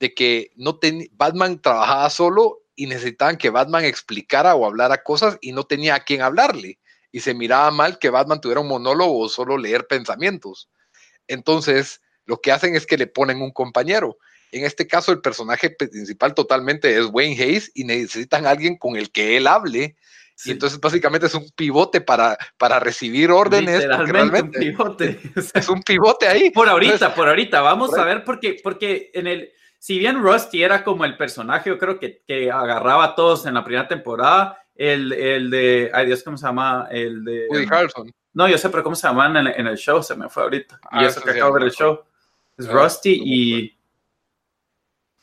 [0.00, 0.78] de que no
[1.12, 6.04] Batman trabajaba solo y necesitaban que Batman explicara o hablara cosas y no tenía a
[6.04, 6.78] quién hablarle.
[7.10, 10.68] Y se miraba mal que Batman tuviera un monólogo o solo leer pensamientos.
[11.26, 14.18] Entonces, lo que hacen es que le ponen un compañero.
[14.52, 18.96] En este caso, el personaje principal totalmente es Wayne Hayes y necesitan a alguien con
[18.96, 19.96] el que él hable.
[20.44, 23.80] Y entonces básicamente es un pivote para, para recibir órdenes.
[23.80, 25.20] Literalmente un pivote.
[25.54, 26.50] es un pivote ahí.
[26.50, 27.60] Por ahorita, por ahorita.
[27.60, 31.78] Vamos a ver porque, porque en el, si bien Rusty era como el personaje, yo
[31.78, 36.22] creo que, que agarraba a todos en la primera temporada, el, el, de, ay Dios,
[36.22, 36.88] ¿cómo se llama?
[36.90, 37.46] El de...
[37.50, 38.12] Woody Harrelson.
[38.32, 40.02] No, yo sé, pero ¿cómo se llaman en, en el show?
[40.02, 40.80] Se me fue ahorita.
[40.92, 42.00] y ah, eso que acabo de ver el show.
[42.56, 43.78] Es Rusty y...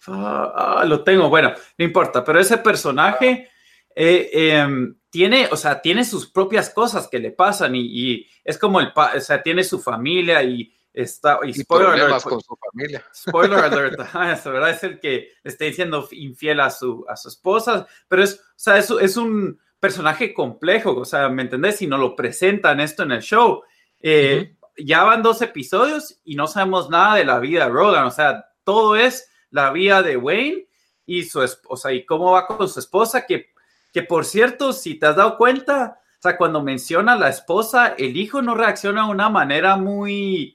[0.08, 3.50] Ah, lo tengo, bueno, no importa, pero ese personaje
[3.96, 8.58] eh, em, tiene, o sea, tiene sus propias cosas que le pasan y, y es
[8.60, 13.04] como el, o sea, tiene su familia y Está, y, spoiler alert, con su familia.
[13.14, 14.70] Spoiler alert, ¿verdad?
[14.70, 18.54] Es el que le está diciendo infiel a su, a su esposa, pero es, o
[18.56, 21.78] sea, es, es un personaje complejo, o sea, ¿me entendés?
[21.78, 23.64] Si no lo presentan esto en el show,
[24.00, 28.12] eh, ya van dos episodios y no sabemos nada de la vida de Roland, o
[28.12, 30.68] sea, todo es la vida de Wayne
[31.06, 33.50] y su esposa, y cómo va con su esposa, que,
[33.92, 37.96] que por cierto, si te has dado cuenta, o sea, cuando menciona a la esposa,
[37.98, 40.55] el hijo no reacciona de una manera muy,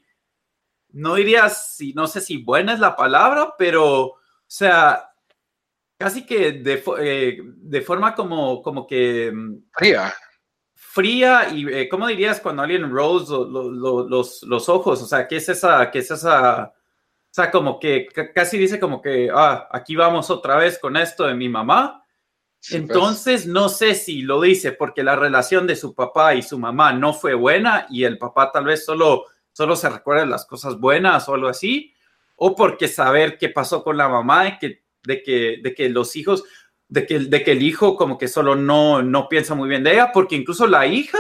[0.93, 5.11] no diría si, no sé si buena es la palabra, pero, o sea,
[5.97, 9.31] casi que de, eh, forma como, como que...
[9.33, 10.15] Mm, fría.
[10.75, 15.03] Fría y, eh, ¿cómo dirías cuando alguien rose los, los, ojos?
[15.03, 16.73] O sea, ¿qué es esa, qué es esa,
[17.31, 21.27] o sea, como que casi dice como que, ah, aquí vamos otra vez con esto
[21.29, 22.05] de mi mamá.
[22.59, 22.73] Pues.
[22.73, 26.93] Entonces, no sé si lo dice porque la relación de su papá y su mamá
[26.93, 31.29] no fue buena y el papá tal vez solo solo se recuerdan las cosas buenas
[31.29, 31.95] o algo así,
[32.37, 36.17] o porque saber qué pasó con la mamá, de que, de que, de que los
[36.17, 36.45] hijos,
[36.89, 39.93] de que, de que el hijo como que solo no, no piensa muy bien de
[39.93, 41.19] ella, porque incluso la hija,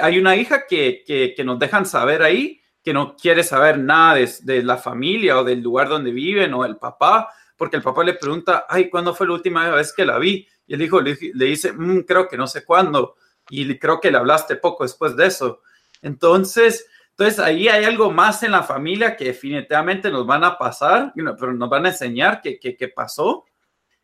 [0.00, 4.62] hay una hija que, que, nos dejan saber ahí que no quiere saber nada de,
[4.62, 8.66] la familia o del lugar donde viven o del papá, porque el papá le pregunta,
[8.68, 10.48] ay, ¿cuándo fue la última vez que la vi?
[10.66, 13.14] Y el hijo le, dice, mm, creo que no sé cuándo,
[13.48, 15.60] y creo que le hablaste poco después de eso.
[16.02, 21.12] Entonces, entonces ahí hay algo más en la familia que definitivamente nos van a pasar,
[21.14, 23.44] pero nos van a enseñar qué que, pasó.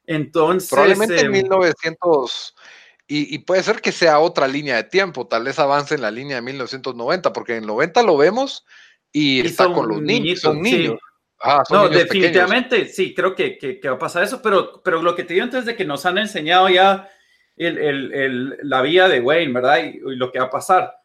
[0.07, 0.71] Entonces...
[0.71, 2.55] Probablemente en 1900...
[2.57, 2.65] Em,
[3.11, 6.37] y, puede ser que sea otra línea de tiempo, tal vez avance en la línea
[6.37, 8.67] de 1990, porque en el 90 lo vemos
[9.11, 10.99] y, está con los niños, son niños.
[11.41, 15.25] Ah, no, definitivamente sí, creo que, que, va a pasar eso, pero, pero lo que
[15.25, 17.09] te digo antes de que nos han enseñado ya
[17.57, 19.79] el, el, la vía de Wayne, ¿verdad?
[19.85, 20.98] Y, y, lo que va a pasar.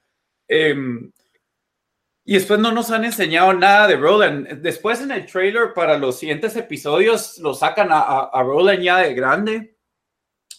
[0.47, 0.75] Eh,
[2.25, 4.47] y después no nos han enseñado nada de Roland.
[4.61, 9.77] Después en el trailer para los siguientes episodios lo sacan a, Roland ya de grande,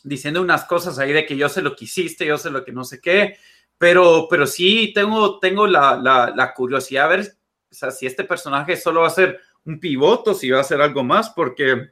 [0.03, 2.73] diciendo unas cosas ahí de que yo sé lo que hiciste, yo sé lo que
[2.73, 3.39] no sé qué.
[3.79, 7.35] Pero, pero sí tengo, tengo la, curiosidad a ver
[7.71, 10.81] o sea, si este personaje solo va a ser un pivoto, si va a ser
[10.81, 11.91] algo más, porque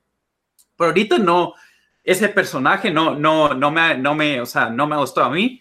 [0.76, 1.54] por ahorita no,
[2.04, 5.60] ese personaje no, no, no, me, no, me, o sea, no me gustó a mí.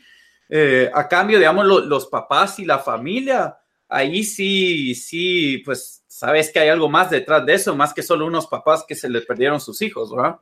[0.54, 6.60] Eh, a cambio, digamos, los papás y la familia ahí sí, sí, pues sabes que
[6.60, 9.62] hay algo más detrás de eso, más que solo unos papás que se les perdieron
[9.62, 10.40] sus hijos, ¿verdad?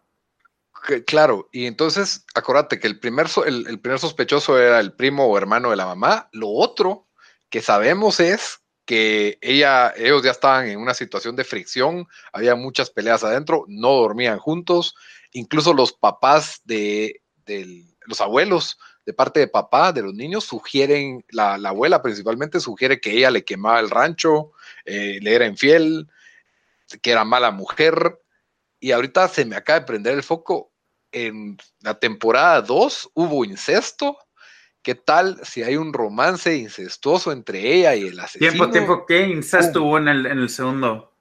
[1.06, 5.72] Claro, y entonces acuérdate que el primer, el, primer sospechoso era el primo o hermano
[5.72, 6.30] de la mamá.
[6.32, 7.08] Lo otro
[7.50, 12.89] que sabemos es que ella, ellos ya estaban en una situación de fricción, había muchas
[12.91, 14.95] peleas adentro, no dormían juntos,
[15.32, 18.78] incluso los papás de, de los abuelos
[19.10, 23.43] de parte de papá, de los niños, sugieren, la, abuela principalmente sugiere que ella le
[23.43, 24.52] quemaba el rancho,
[24.86, 26.08] eh, le era infiel,
[27.02, 28.22] que era mala mujer.
[28.80, 30.72] Y ahorita se me acaba de prender el foco.
[31.12, 34.15] En la temporada 2 hubo incesto.
[34.84, 38.52] ¿Qué tal si hay un romance incestuoso entre ella y el asesino?
[38.52, 41.15] Tiempo, tiempo, ¿qué incesto hubo en el, en el segundo?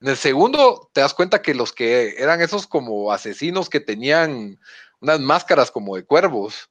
[0.00, 4.58] En el segundo te das cuenta que los que eran esos como asesinos que tenían
[5.00, 6.68] unas máscaras como de cuervos,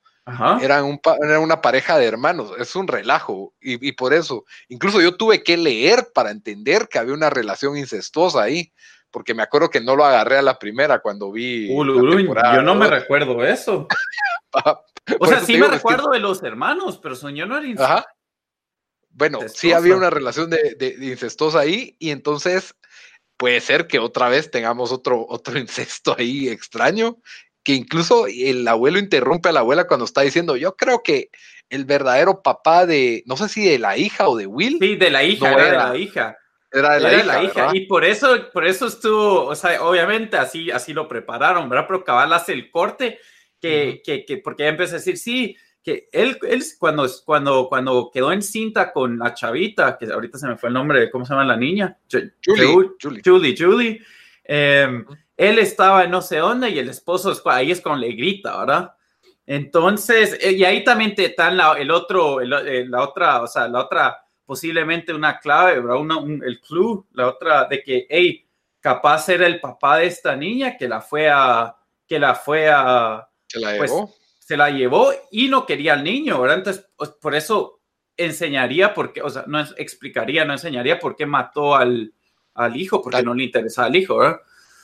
[0.61, 0.99] eran, un,
[1.39, 3.53] una pareja de hermanos, es un relajo.
[3.61, 8.41] Y, por eso, incluso yo tuve que leer para entender que había una relación incestuosa
[8.41, 8.71] ahí,
[9.11, 11.67] porque me acuerdo que no lo agarré a la primera cuando vi.
[11.67, 13.87] yo no me recuerdo eso.
[15.19, 18.05] o sea, sí me recuerdo de los hermanos, pero soñó no era Ajá.
[19.09, 22.75] Bueno, sí había una relación de, de, incestuosa ahí, y entonces
[23.37, 27.17] puede ser que otra vez tengamos otro, otro incesto ahí extraño,
[27.65, 31.31] que incluso el abuelo interrumpe a la abuela cuando está diciendo, yo creo que
[31.69, 34.77] el verdadero papá de, no sé si de la hija o de Will.
[34.79, 36.37] Sí, de la hija, era, de la hija.
[36.71, 37.69] Era de la, hija.
[37.73, 41.85] Y por eso, por eso estuvo, o sea, obviamente así, así lo prepararon, ¿verdad?
[41.87, 43.17] Pero cabal hace el corte,
[43.59, 48.11] que, que, que porque ya empecé a decir, sí, que él, él cuando, cuando, cuando
[48.13, 51.33] quedó en cinta con la chavita, que ahorita se me fue el nombre, ¿cómo se
[51.33, 51.97] llama la niña?
[52.11, 53.21] Julie.
[53.23, 54.01] Julie, Julie.
[54.43, 55.03] Em,
[55.37, 58.95] él estaba en no sé dónde y el esposo ahí es cuando le grita, ¿verdad?
[59.45, 63.67] Entonces, eh, y ahí también te están la, el otro, eh, la otra, o sea,
[63.67, 66.01] la otra, posiblemente una clave, ¿verdad?
[66.43, 68.47] el clue, la otra de que, hey,
[68.79, 71.75] capaz era el papá de esta niña que la fue a,
[72.07, 74.13] que la fue a, se la pues, llevó.
[74.39, 76.57] se la llevó y no quería al niño, ¿verdad?
[76.59, 77.81] Entonces, pues, por eso
[78.17, 82.13] enseñaría por qué, o sea, no explicaría, no enseñaría por qué mató al,
[82.55, 84.39] al hijo, porque no le interesaba al hijo, ¿verdad?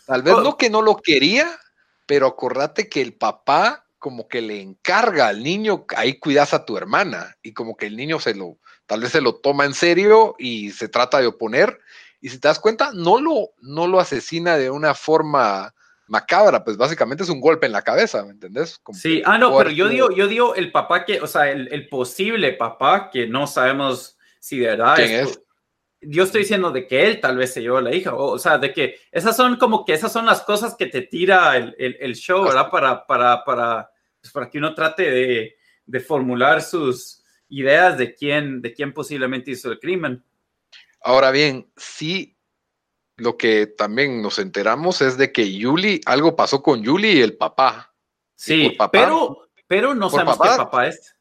[0.05, 1.59] Tal vez no que no lo quería,
[2.05, 6.75] pero acordate que el papá como que le encarga al niño, ahí cuidas a tu
[6.75, 10.35] hermana, y como que el niño se lo, tal vez se lo toma en serio
[10.39, 11.79] y se trata de oponer,
[12.19, 15.71] y si te das cuenta, no lo, no lo asesina de una forma
[16.07, 18.81] macabra, pues básicamente es un golpe en la cabeza, ¿me entendés?
[18.91, 22.53] sí, ah, no, pero yo digo, yo digo el papá que, o sea, el, posible
[22.53, 25.39] papá que no sabemos si de verdad es,
[26.01, 28.57] yo estoy diciendo de que él tal vez se llevó a la hija, o, sea,
[28.57, 32.15] de que esas son como que esas son las cosas que te tira el, el,
[32.15, 32.69] show, ¿verdad?
[32.71, 38.61] Para, para, para, pues para que uno trate de, de, formular sus ideas de quién,
[38.61, 40.23] de quién posiblemente hizo el crimen.
[41.01, 42.35] Ahora bien, sí,
[43.17, 47.37] lo que también nos enteramos es de que Yuli, algo pasó con Yuli y el
[47.37, 47.93] papá.
[48.35, 51.15] Sí, pero, pero no sabemos qué papá es.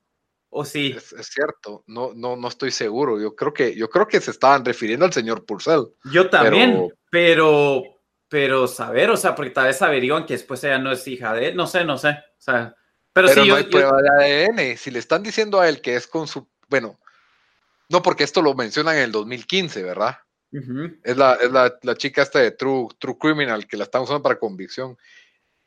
[0.52, 0.96] ¿O sí?
[0.96, 3.20] Es, cierto, no, no, no estoy seguro.
[3.20, 5.86] Yo creo que, yo creo que se estaban refiriendo al señor Purcell.
[6.12, 7.84] Yo también, pero,
[8.28, 11.48] pero, saber, o sea, porque tal vez averiguan que después ella no es hija de
[11.48, 12.08] él, no sé, no sé.
[12.08, 12.74] O sea,
[13.12, 14.76] pero, sí, no hay prueba de ADN.
[14.76, 16.98] Si le están diciendo a él que es con su, bueno,
[17.88, 20.18] no, porque esto lo mencionan en el 2015, ¿verdad?
[21.04, 24.22] Es, la, es la, la, chica esta de True, True Criminal que la están usando
[24.22, 24.98] para convicción.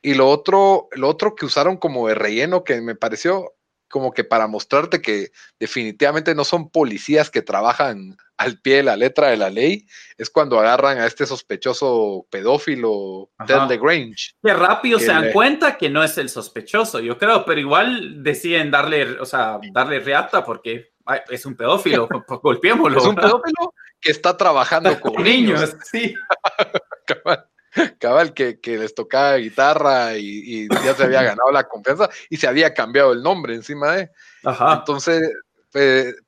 [0.02, 3.54] Y lo otro, lo otro que usaron como de relleno que me pareció
[3.94, 5.30] como que para mostrarte que
[5.60, 9.86] definitivamente no son policías que trabajan al pie de la letra de la ley,
[10.18, 14.32] es cuando agarran a este sospechoso pedófilo Ted Grange.
[14.42, 18.72] Qué rápido se dan cuenta que no es el sospechoso, yo creo, pero igual deciden
[18.72, 20.94] darle, o sea, darle reata porque
[21.30, 22.08] es un pedófilo,
[22.42, 22.98] golpeémoslo.
[22.98, 25.76] Es un pedófilo que está trabajando con niños.
[25.84, 26.16] Sí.
[28.00, 32.74] cabal, que, les tocaba guitarra y, ya se había ganado la confianza y se había
[32.74, 34.12] cambiado el nombre encima de.
[34.44, 34.74] Ajá.
[34.80, 35.22] Entonces,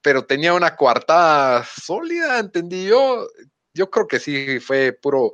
[0.01, 3.27] pero tenía una coartada sólida, entendí yo.
[3.73, 5.33] Yo creo que sí fue puro,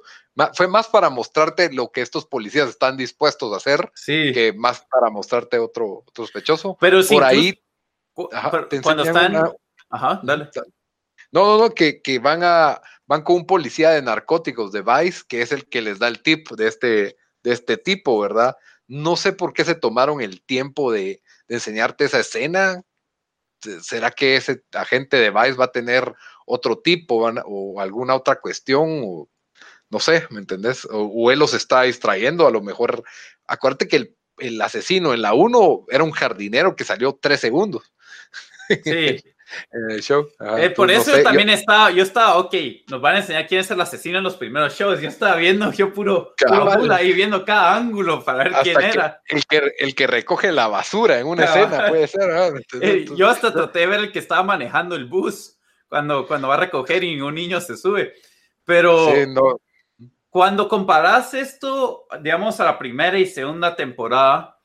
[0.55, 5.11] fue más para mostrarte lo que estos policías están dispuestos a hacer que más para
[5.11, 6.75] mostrarte otro, sospechoso.
[6.79, 7.61] Pero sí, por ahí.
[8.81, 9.35] cuando están.
[9.89, 10.49] Ajá, dale.
[11.31, 15.23] No, no, no, que, que van a van con un policía de narcóticos de Vice,
[15.27, 18.55] que es el que les da el tip de este, de este tipo, ¿verdad?
[18.87, 22.81] No sé por qué se tomaron el tiempo de, enseñarte esa escena.
[23.81, 26.13] ¿Será que ese agente de Vice va a tener
[26.45, 29.01] otro tipo o alguna otra cuestión?
[29.03, 29.27] O,
[29.89, 30.87] no sé, ¿me entendés?
[30.89, 33.03] O, él los está distrayendo, a lo mejor.
[33.45, 37.91] Acuérdate que el, el asesino en la 1 era un jardinero que salió tres segundos.
[38.85, 39.21] Sí.
[39.71, 40.27] en el show.
[40.57, 42.55] Eh, por eso también estaba, yo estaba, ok,
[42.89, 45.01] nos van a enseñar quién es el asesino en los primeros shows.
[45.01, 49.21] Yo estaba viendo, yo puro, puro ahí viendo cada ángulo para ver quién era.
[49.27, 52.29] El que, el que recoge la basura en una escena, puede ser.
[52.81, 56.55] Eh, yo hasta traté de ver el que estaba manejando el bus cuando, cuando va
[56.55, 58.13] a recoger y un niño se sube.
[58.63, 59.13] Pero
[60.29, 64.60] cuando comparas esto, digamos, a la primera y segunda temporada,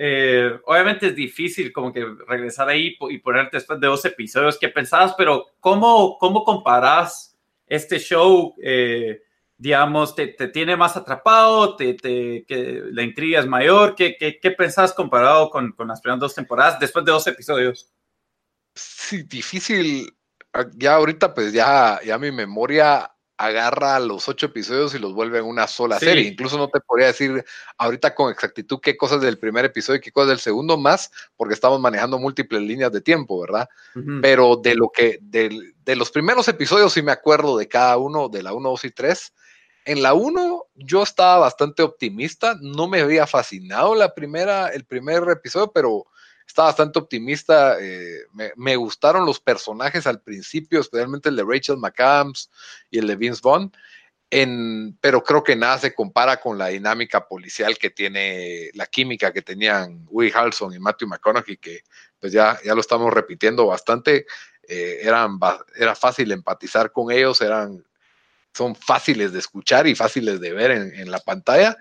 [0.00, 4.68] eh, obviamente es difícil como que regresar ahí y ponerte después de dos episodios que
[4.68, 7.36] pensabas, pero ¿cómo, cómo comparás
[7.66, 8.54] este show?
[8.62, 9.20] Eh,
[9.56, 11.74] digamos, te, te, tiene más atrapado?
[11.74, 13.96] Te, te, que la intriga es mayor?
[13.96, 17.92] ¿Qué, qué, qué pensás comparado con, con, las primeras dos temporadas después de dos episodios?
[18.76, 20.16] Sí, difícil.
[20.52, 25.38] Ah, ya ahorita pues ya, ya mi memoria agarra los ocho episodios y los vuelve
[25.38, 26.24] en una sola serie.
[26.24, 27.44] Incluso no te podría decir
[27.78, 31.54] ahorita con exactitud qué cosas del primer episodio y qué cosas del segundo más, porque
[31.54, 33.68] estamos manejando múltiples líneas de tiempo, ¿verdad?
[34.20, 38.28] Pero de lo que, de, de, los primeros episodios sí me acuerdo de cada uno,
[38.28, 39.34] de la 1, 2 y 3.
[39.84, 45.22] en la 1 yo estaba bastante optimista, no me había fascinado la primera, el primer
[45.30, 46.06] episodio, pero
[46.48, 48.22] estaba bastante optimista, eh,
[48.56, 52.50] me, gustaron los personajes al principio, especialmente el de Rachel McAdams
[52.90, 53.70] y el de Vince Vaughn,
[55.00, 59.42] pero creo que nada se compara con la dinámica policial que tiene, la química que
[59.42, 61.82] tenían Woody Harrelson y Matthew McConaughey, que
[62.18, 64.26] pues ya, ya lo estamos repitiendo bastante,
[64.66, 65.38] eh, eran,
[65.76, 67.84] era fácil empatizar con ellos, eran,
[68.52, 71.76] son fáciles de escuchar y fáciles de ver en, la pantalla,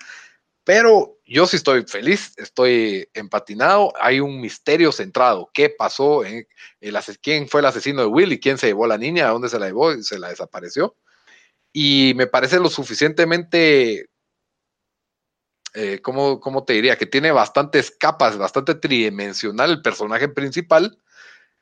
[0.68, 6.26] pero yo sí estoy feliz, estoy empatinado, hay un misterio centrado, ¿qué pasó?
[6.26, 6.45] En
[6.82, 9.30] el, ¿Quién fue el asesino de Will y quién se llevó a la niña?
[9.30, 10.97] ¿A dónde se la llevó y se la desapareció?
[11.72, 14.09] Y me parece lo suficientemente
[15.74, 16.97] eh, ¿cómo, ¿cómo, te diría?
[16.97, 21.01] Que tiene bastantes capas, bastante tridimensional el personaje principal,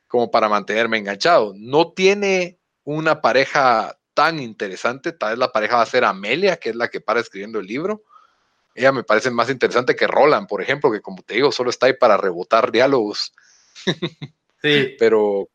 [0.07, 1.53] como para mantenerme enganchado.
[1.55, 6.69] No tiene una pareja tan interesante, tal vez la pareja va a ser Amelia, que
[6.69, 8.03] es la que para escribiendo el libro.
[8.75, 11.87] Ella me parece más interesante que Roland, por ejemplo, que como te digo, solo está
[11.87, 13.33] ahí para rebotar diálogos.
[14.61, 14.95] Sí.
[14.97, 15.47] Pero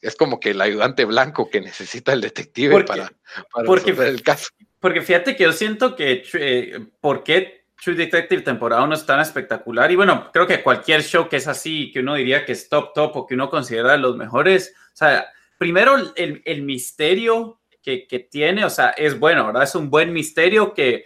[0.00, 3.10] es como que el ayudante blanco que necesita el detective para,
[3.52, 4.50] para resolver el caso.
[4.78, 9.20] Porque fíjate que yo siento que, eh, ¿por qué True Detective temporada 1 es tan
[9.20, 9.90] espectacular.
[9.90, 12.92] Y bueno, creo que cualquier show que es así, que uno diría que es top,
[12.94, 15.26] top o que uno considera de los mejores, o sea,
[15.58, 19.62] primero el, el misterio que, que, tiene, o sea, es bueno, ¿verdad?
[19.62, 21.04] Es un buen misterio que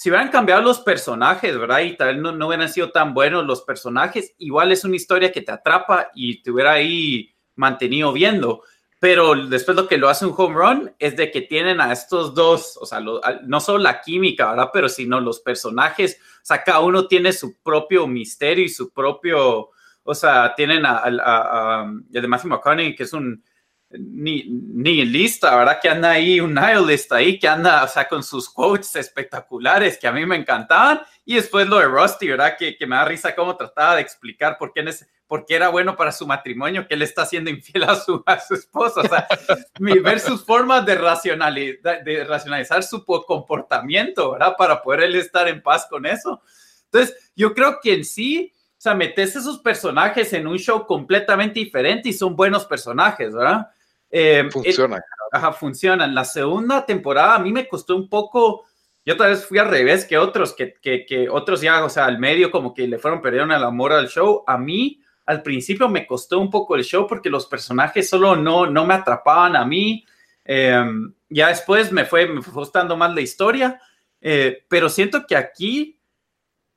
[0.00, 1.80] si hubieran cambiado los personajes, ¿verdad?
[1.80, 5.30] Y tal vez no, no hubieran sido tan buenos los personajes, igual es una historia
[5.30, 8.62] que te atrapa y te hubiera ahí mantenido viendo
[9.00, 12.34] pero después lo que lo hace un home run es de que tienen a estos
[12.34, 14.68] dos, o sea, no solo la química, ¿verdad?
[14.74, 19.70] Pero sino los personajes, o sea, cada uno tiene su propio misterio y su propio,
[20.02, 23.42] o sea, tienen a, a, de Matthew McConaughey, que es un
[23.90, 25.78] ni, lista, ¿verdad?
[25.80, 30.06] Que anda ahí, un nihilist ahí, que anda, o sea, con sus quotes espectaculares que
[30.06, 31.00] a mí me encantaban.
[31.24, 32.56] Y después lo de Rusty, ¿verdad?
[32.58, 35.94] Que, que me da risa cómo trataba de explicar por qué ese porque era bueno
[35.94, 39.02] para su matrimonio, que él está siendo infiel a su, a su esposa.
[39.02, 39.28] O sea,
[39.78, 44.56] ver sus formas de, racionalizar, de racionalizar su comportamiento, ¿verdad?
[44.58, 46.42] Para poder él estar en paz con eso.
[46.86, 51.60] Entonces, yo creo que en sí, o sea, metes esos personajes en un show completamente
[51.60, 53.70] diferente y son buenos personajes, ¿verdad?
[54.10, 55.02] Eh, funciona.
[55.30, 56.14] ajá, funcionan.
[56.14, 58.66] La segunda temporada a mí me costó un poco,
[59.04, 62.06] yo tal vez fui al revés que otros, que, que, que otros ya, o sea,
[62.06, 64.42] al medio como que le fueron perdiendo el amor al show.
[64.46, 68.66] A mí, al principio me costó un poco el show porque los personajes solo no,
[68.66, 70.04] no me atrapaban a mí.
[70.44, 73.80] Em, ya después me fue, me fue gustando más la historia,
[74.20, 75.99] eh, pero siento que aquí,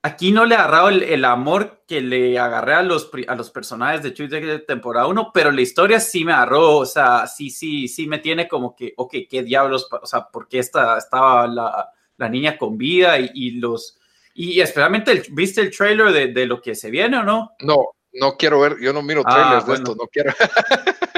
[0.04, 4.04] aquí no le he agarrado el, amor que le agarré a los, a los personajes
[4.04, 8.06] de de temporada 1, pero la historia sí me agarró, o sea, sí, sí, sí
[8.06, 12.58] me tiene como que, ok, qué diablos, o sea, porque esta, estaba la, la niña
[12.58, 13.98] con vida y, los...
[14.36, 17.52] Y especialmente, ¿viste el trailer de, de, lo que se viene o no?
[17.62, 17.78] No,
[18.14, 20.34] no quiero ver, yo no miro ah, trailers de esto, no quiero.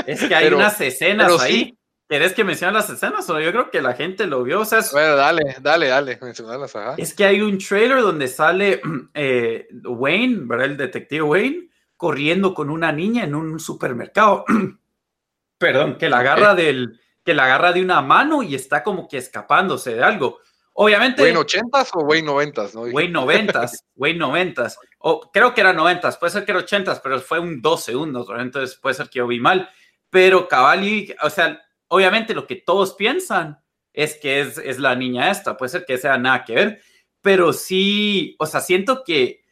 [0.06, 1.76] es que hay unas escenas ahí.
[2.08, 3.28] ¿Quieres que mencione las escenas?
[3.30, 4.62] O yo creo que la gente lo vio.
[4.62, 6.74] O sea, bueno, dale, dale, dale, mencionarlas.
[6.98, 8.82] Es que hay un trailer donde sale
[9.14, 10.68] eh, Wayne, ¿verdad?
[10.68, 14.46] El detective Wayne, corriendo con una niña en un supermercado.
[15.58, 19.18] Perdón, que la agarra del, que la agarra de una mano y está como que
[19.18, 20.40] escapándose de algo.
[20.74, 21.24] Obviamente.
[21.24, 22.68] ¿Wayne 80 o Wayne 90?
[22.76, 22.82] ¿no?
[22.82, 24.74] Wayne 90, Wayne 90.
[25.00, 28.28] O, creo que era 90, puede ser que era 80, pero fue un 2 segundos,
[28.38, 29.70] entonces puede ser que yo vi mal.
[30.12, 31.65] Pero Cavalli, o sea,
[31.96, 33.60] obviamente lo que todos piensan
[33.94, 36.82] es que es, es la niña esta, puede ser que sea nada que ver,
[37.22, 39.44] pero sí, o sea, siento que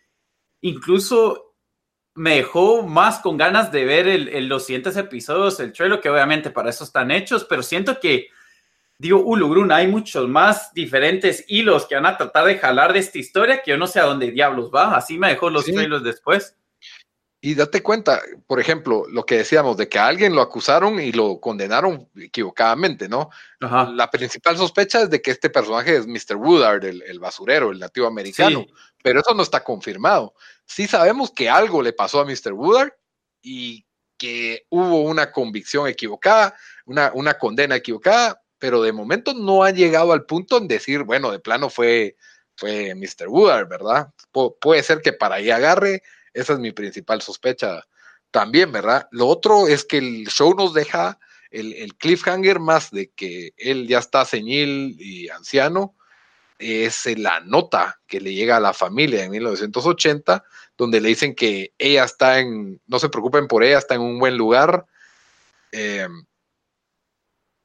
[0.61, 1.55] incluso
[2.15, 6.51] me dejó más con ganas de ver el, los siguientes episodios, el trailer, que obviamente
[6.51, 8.27] para eso están hechos, pero siento que
[8.99, 13.17] digo, Ulugruna, hay muchos más diferentes hilos que van a tratar de jalar de esta
[13.17, 14.95] historia que yo no sé a dónde diablos va.
[14.95, 16.55] Así me dejó los trailers después.
[17.45, 21.11] Y date cuenta, por ejemplo, lo que decíamos de que a alguien lo acusaron y
[21.11, 23.31] lo condenaron equivocadamente, ¿no?
[23.59, 26.37] La principal sospecha es de que este personaje es Mr.
[26.37, 28.65] Woodard, el, basurero, el nativo americano,
[29.03, 30.33] pero eso no está confirmado.
[30.65, 32.53] Sí sabemos que algo le pasó a Mr.
[32.53, 32.93] Woodard
[33.41, 33.85] y
[34.17, 40.13] que hubo una convicción equivocada, una, una condena equivocada, pero de momento no ha llegado
[40.13, 42.15] al punto en decir, bueno, de plano fue,
[42.55, 43.27] fue Mr.
[43.27, 44.13] Woodard, ¿verdad?
[44.61, 46.03] puede ser que para ahí agarre,
[46.33, 47.83] esa es mi principal sospecha
[48.31, 49.07] también, ¿verdad?
[49.11, 51.19] Lo otro es que el show nos deja
[51.51, 55.95] el, cliffhanger más de que él ya está señil y anciano,
[56.57, 60.43] es la nota que le llega a la familia en 1980,
[60.77, 64.19] donde le dicen que ella está en, no se preocupen por ella, está en un
[64.19, 64.85] buen lugar.
[65.71, 66.07] Eh,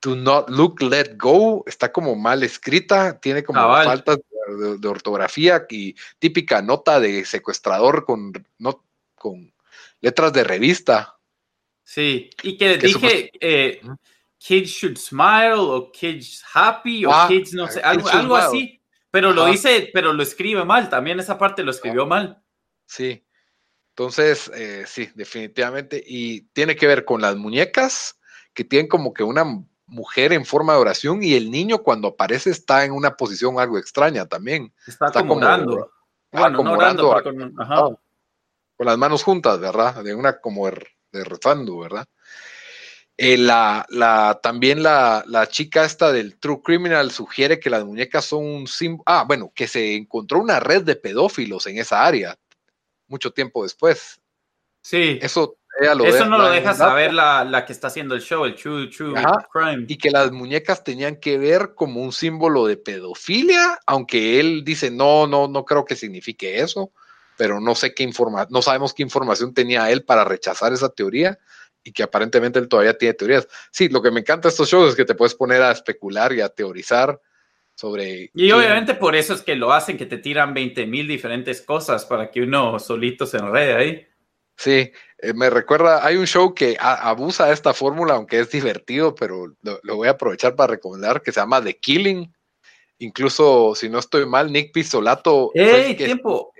[0.00, 4.18] Do Not Look, Let Go, está como mal escrita, tiene como faltas
[4.56, 8.84] de, ortografía y típica nota de secuestrador con, no,
[9.14, 9.52] con
[10.00, 11.18] letras de revista.
[11.82, 13.80] Sí, y que, dije, eh,
[14.38, 18.80] kids should smile o kids happy o ah, kids no sé, algo, así,
[19.10, 22.42] pero lo dice, pero lo escribe mal, también esa parte lo escribió mal.
[22.86, 23.24] Sí,
[23.90, 28.18] entonces, eh, sí, definitivamente, y tiene que ver con las muñecas
[28.54, 29.44] que tienen como que una
[29.88, 33.78] mujer en forma de oración y el niño cuando aparece está en una posición algo
[33.78, 34.72] extraña también.
[34.86, 35.90] Está, como orando.
[36.30, 37.54] Bueno, no orando, con,
[38.76, 40.02] con, las manos juntas, ¿verdad?
[40.04, 42.06] De una como de rezando, ¿verdad?
[43.16, 48.26] Eh, la, la, también la, la, chica esta del True Criminal sugiere que las muñecas
[48.26, 49.02] son un símbolo.
[49.06, 52.38] Ah, bueno, que se encontró una red de pedófilos en esa área
[53.08, 54.20] mucho tiempo después.
[54.82, 55.18] Sí.
[55.20, 58.88] Eso, Eso no lo deja saber la, la, que está haciendo el show, el True,
[58.88, 59.14] true
[59.52, 59.84] Crime.
[59.86, 64.90] Y que las muñecas tenían que ver como un símbolo de pedofilia, aunque él dice,
[64.90, 66.90] no, no, no creo que signifique eso,
[67.36, 71.38] pero no sé qué información, no sabemos qué información tenía él para rechazar esa teoría
[71.84, 73.46] y que aparentemente él todavía tiene teorías.
[73.70, 76.32] Sí, lo que me encanta de estos shows es que te puedes poner a especular
[76.32, 77.20] y a teorizar
[77.76, 78.32] sobre...
[78.34, 82.04] Y obviamente por eso es que lo hacen, que te tiran 20 mil diferentes cosas
[82.04, 84.07] para que uno solito se enrede ahí.
[84.58, 89.14] Sí, eh, me recuerda, hay un show que abusa de esta fórmula, aunque es divertido,
[89.14, 92.34] pero lo, voy a aprovechar para recomendar, que se llama The Killing.
[92.98, 95.52] Incluso, si no estoy mal, Nick Pisolato...
[95.54, 96.52] ¡Ey, tiempo!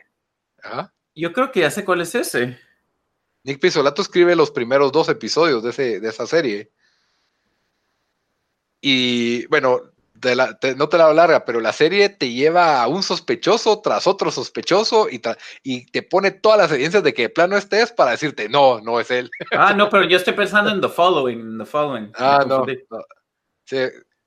[1.13, 2.57] Yo creo que ya sé cuál es ese.
[3.43, 6.71] Nick Pisolato escribe los primeros dos episodios de, ese, de esa serie.
[8.81, 9.91] Y bueno,
[10.77, 15.09] no te la larga, pero la serie te lleva a un sospechoso tras otro sospechoso
[15.09, 15.21] y,
[15.63, 18.81] y te pone todas las evidencias de que de plano este es para decirte, no,
[18.81, 19.31] no es él.
[19.61, 21.59] Ah, no, pero yo estoy pensando en The Following.
[21.59, 22.13] The following.
[22.15, 22.65] Ah, no,
[23.65, 23.77] Sí,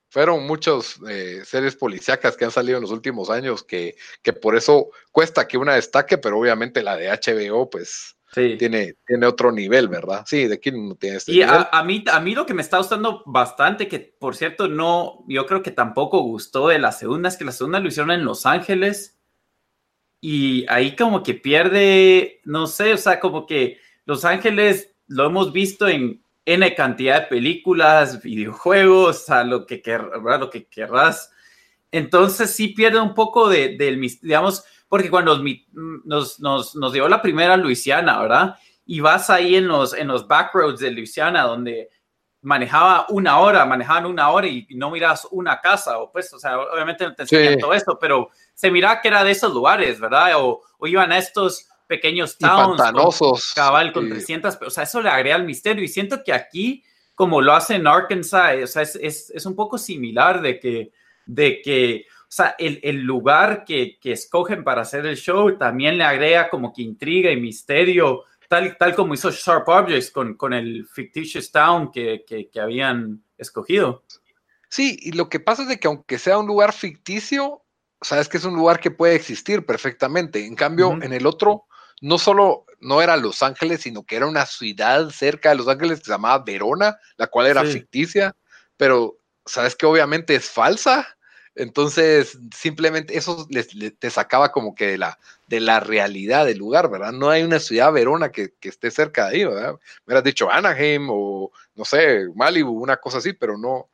[0.10, 4.56] fueron muchos eh, series policíacas que han salido en los últimos años que, que por
[4.56, 9.88] eso cuesta que una destaque, pero obviamente la de HBO, pues tiene, tiene otro nivel,
[9.90, 10.24] ¿verdad?
[10.26, 12.78] Sí, de quién no tiene este Y a, mí, a mí lo que me está
[12.78, 17.38] gustando bastante, que por cierto no, yo creo que tampoco gustó de la segunda, es
[17.38, 19.20] que la segunda lo hicieron en Los Ángeles
[20.22, 25.52] y ahí como que pierde, no sé, o sea, como que Los Ángeles lo hemos
[25.52, 29.82] visto en N cantidad de películas, videojuegos, a lo que,
[30.40, 31.32] lo que querrás.
[31.92, 35.42] Entonces sí pierde un poco de, del, digamos, porque cuando
[36.04, 38.56] nos, nos, nos, dio la primera Luisiana, ¿verdad?
[38.86, 41.88] Y vas ahí en los, en los backroads de Luisiana, donde
[42.42, 46.60] manejaba una hora, manejaban una hora y, no miras una casa, o pues, o sea,
[46.60, 50.34] obviamente no te enseñan todo esto, pero se miraba que era de esos lugares, ¿verdad?
[50.42, 52.78] O, o iban a estos pequeños towns.
[52.78, 53.54] pantanosos.
[53.56, 55.86] cabal con 300, o sea, eso le agrega el misterio.
[55.86, 56.84] Y siento que aquí,
[57.16, 60.92] como lo hace en Arkansas, o sea, es, es, es un poco similar de que,
[61.26, 65.98] de que, o sea, el, el lugar que, que, escogen para hacer el show también
[65.98, 70.54] le agrega como que intriga y misterio, tal, tal como hizo Sharp Objects con, con
[70.54, 74.06] el fictitious town que, que, que, habían escogido.
[74.70, 77.66] Sí, y lo que pasa es de que aunque sea un lugar ficticio,
[78.00, 80.46] sabes que es un lugar que puede existir perfectamente.
[80.46, 81.66] En cambio, en el otro,
[82.00, 86.00] no solo no era Los Ángeles, sino que era una ciudad cerca de Los Ángeles
[86.00, 88.38] que se llamaba Verona, la cual era ficticia,
[88.78, 91.18] pero sabes que obviamente es falsa.
[91.56, 93.46] Entonces, simplemente eso
[94.00, 97.12] te sacaba como que de la, de la realidad del lugar, ¿verdad?
[97.12, 99.74] No hay una ciudad Verona que, esté cerca de ahí, ¿verdad?
[99.74, 103.90] Me hubieras dicho Anaheim o, no sé, Malibu, una cosa así, pero no.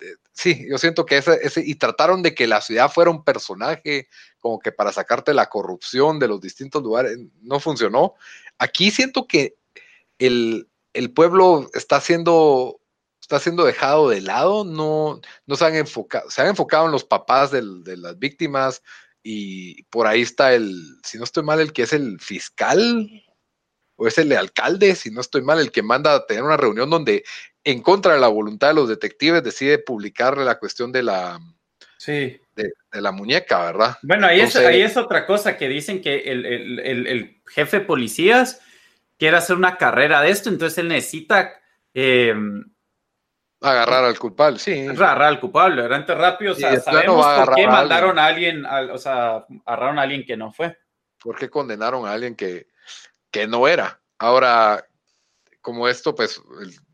[0.00, 3.22] Eh, sí, yo siento que ese, ese, y trataron de que la ciudad fuera un
[3.22, 4.08] personaje,
[4.40, 8.14] como que para sacarte la corrupción de los distintos lugares, no funcionó.
[8.58, 9.54] Aquí siento que
[10.18, 12.80] el, el pueblo está siendo
[13.28, 17.04] está siendo dejado de lado, no, no se han enfocado, se han enfocado en los
[17.04, 17.62] papás de
[17.98, 18.82] las víctimas
[19.22, 23.06] y por ahí está el, si no estoy mal, el que es el fiscal
[23.96, 26.88] o es el alcalde, si no estoy mal, el que manda a tener una reunión
[26.88, 27.22] donde
[27.64, 31.38] en contra de la voluntad de los detectives decide publicar la cuestión de la,
[31.98, 32.40] sí.
[32.56, 33.98] de, la muñeca, ¿verdad?
[34.00, 38.62] Bueno, ahí, es, ahí es otra cosa que dicen que el, el, jefe de policías
[39.18, 41.60] quiere hacer una carrera de esto, entonces él necesita
[41.92, 42.34] eh,
[43.60, 44.86] Agarrar al culpable, sí.
[44.86, 46.52] Agarrar al culpable, realmente rápido.
[46.52, 50.52] O sea, sabemos por qué mandaron a alguien, o sea, agarraron a alguien que no
[50.52, 50.78] fue.
[51.18, 52.68] ¿Por qué condenaron a alguien que,
[53.30, 54.00] que no era?
[54.18, 54.84] Ahora,
[55.60, 56.40] como esto, pues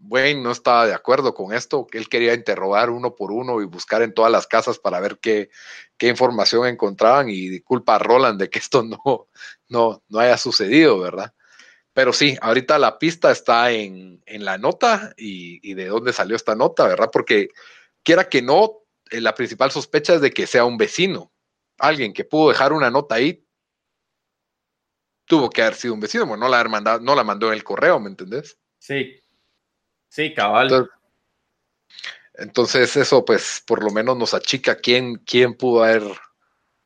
[0.01, 3.67] Wayne no estaba de acuerdo con esto, que él quería interrogar uno por uno y
[3.67, 5.51] buscar en todas las casas para ver qué,
[5.99, 9.29] qué información encontraban y culpa a Roland de que esto no,
[9.69, 11.35] no, no haya sucedido, ¿verdad?
[11.95, 16.89] Pero sí, ahorita la pista está en, la nota y, de dónde salió esta nota,
[16.89, 17.09] ¿verdad?
[17.13, 17.49] Porque
[18.03, 21.33] quiera que no, eh, la principal sospecha es de que sea un vecino,
[21.79, 23.47] alguien que pudo dejar una nota ahí,
[25.25, 27.65] tuvo que haber sido un vecino, bueno, no la, mandado, no la mandó en el
[27.65, 28.59] correo, ¿me entendés?
[28.79, 29.15] Sí,
[30.09, 30.91] sí, cabal.
[32.35, 36.03] Entonces, eso pues por lo menos nos achica quién, quién pudo haber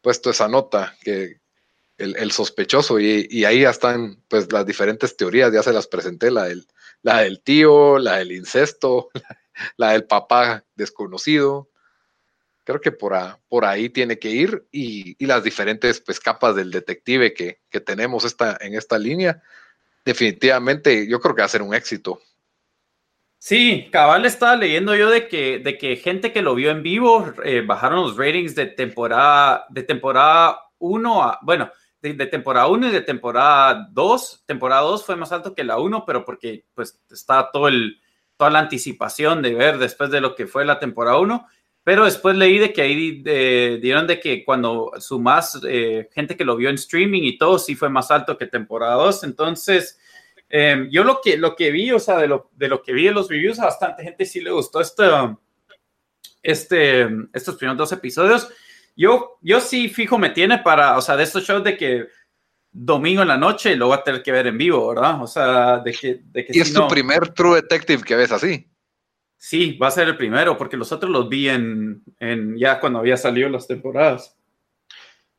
[0.02, 1.40] puesto esa nota, que,
[1.98, 6.44] el, sospechoso y, ahí ya están pues las diferentes teorías, ya se las presenté, la
[6.44, 9.10] del, tío, la del incesto,
[9.76, 11.68] la, del papá desconocido.
[12.64, 13.16] Creo que por,
[13.48, 18.74] por ahí tiene que ir y, las diferentes pues, capas del detective que, tenemos en
[18.74, 19.42] esta línea.
[20.04, 22.20] Definitivamente yo creo que va a ser un éxito.
[23.40, 28.02] Sí, cabal estaba leyendo yo de que, gente que lo vio en vivo eh, bajaron
[28.02, 31.70] los ratings de temporada, de temporada 1 a, bueno,
[32.00, 34.44] de, temporada 1 y de temporada 2.
[34.46, 38.00] Temporada 2 fue más alto que la 1, pero porque pues está todo el,
[38.36, 41.46] toda la anticipación de ver después de lo que fue la temporada 1.
[41.84, 43.22] Pero después leí de que ahí
[43.80, 47.58] dieron de que cuando su más eh, gente que lo vio en streaming y todo,
[47.58, 49.24] sí fue más alto que temporada 2.
[49.24, 49.98] Entonces,
[50.50, 53.08] em, yo lo que, lo que vi, o sea, de lo, de lo que vi
[53.08, 55.04] en los reviews, a bastante gente sí le gustó este,
[56.42, 58.48] este, estos primeros dos episodios.
[58.98, 62.08] Yo, yo sí fijo me tiene para, o sea, de estos shows de que
[62.72, 65.22] domingo en la noche lo voy a tener que ver en vivo, ¿verdad?
[65.22, 66.20] O sea, de que...
[66.24, 68.68] De que ¿Y es tu primer True Detective que ves así?
[69.36, 72.98] Sí, va a ser el primero, porque los otros los vi en, en ya cuando
[72.98, 74.36] había salido las temporadas.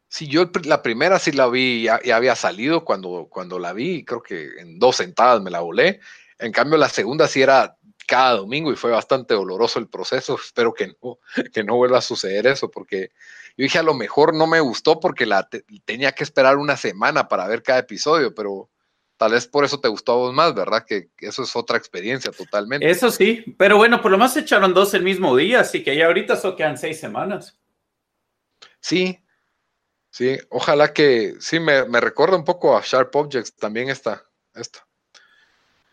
[0.07, 4.05] Sí, yo la primera sí la vi, ya, ya, había salido cuando, cuando la vi,
[4.05, 5.99] creo que en dos sentadas me la volé.
[6.37, 7.77] En cambio, la segunda sí era
[8.09, 10.37] cada domingo y fue bastante doloroso el proceso.
[10.43, 11.19] Espero que no,
[11.53, 13.11] que no vuelva a suceder eso, porque
[13.55, 15.47] yo dije, a lo mejor no me gustó porque la
[15.85, 18.69] tenía que esperar una semana para ver cada episodio, pero
[19.17, 20.85] tal vez por eso te gustó a vos más, ¿verdad?
[20.87, 22.89] Que, eso es otra experiencia totalmente.
[22.89, 26.07] Eso sí, pero bueno, por lo más echaron dos el mismo día, así que ya
[26.07, 27.59] ahorita solo quedan seis semanas.
[28.79, 29.19] Sí,
[30.09, 34.23] sí, ojalá que, sí, me, recuerda un poco a Sharp Objects también esta,
[34.55, 34.87] esta.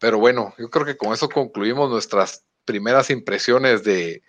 [0.00, 4.22] Pero bueno, yo creo que con eso concluimos nuestras primeras impresiones de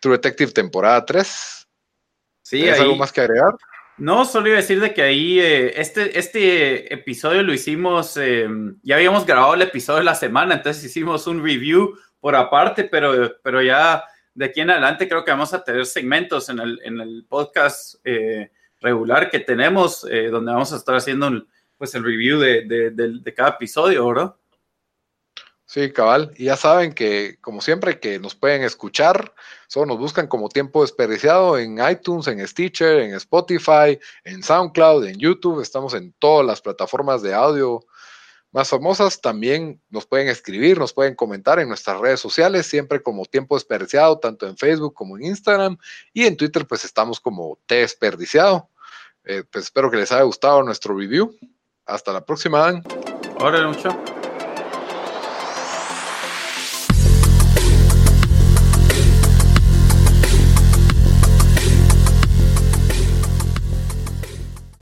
[0.00, 1.68] True Detective temporada 3.
[2.42, 3.54] Sí, algo más que agregar?
[3.98, 8.78] No, solo iba a decir de que ahí eh, este, este episodio lo hicimos, em,
[8.82, 13.36] ya habíamos grabado el episodio de la semana, entonces hicimos un review por aparte, pero,
[13.42, 17.00] pero ya de aquí en adelante creo que vamos a tener segmentos en el, en
[17.00, 22.04] el podcast eh, regular que tenemos, eh, donde vamos a estar haciendo el, pues el
[22.04, 24.34] review de, de, de cada episodio, ¿verdad?
[25.68, 26.32] Sí, cabal.
[26.38, 29.34] Y ya saben que, como siempre, que nos pueden escuchar,
[29.66, 35.18] solo nos buscan como tiempo desperdiciado en iTunes, en Stitcher, en Spotify, en SoundCloud, en
[35.18, 35.60] YouTube.
[35.60, 37.84] Estamos en todas las plataformas de audio
[38.50, 39.20] más famosas.
[39.20, 44.18] También nos pueden escribir, nos pueden comentar en nuestras redes sociales, siempre como tiempo desperdiciado,
[44.18, 45.76] tanto en Facebook como en Instagram.
[46.14, 48.70] Y en Twitter, pues estamos como T desperdiciado.
[49.22, 51.36] Eh, pues espero que les haya gustado nuestro review.
[51.84, 52.82] Hasta la próxima, Dan.
[53.68, 54.17] Mucho.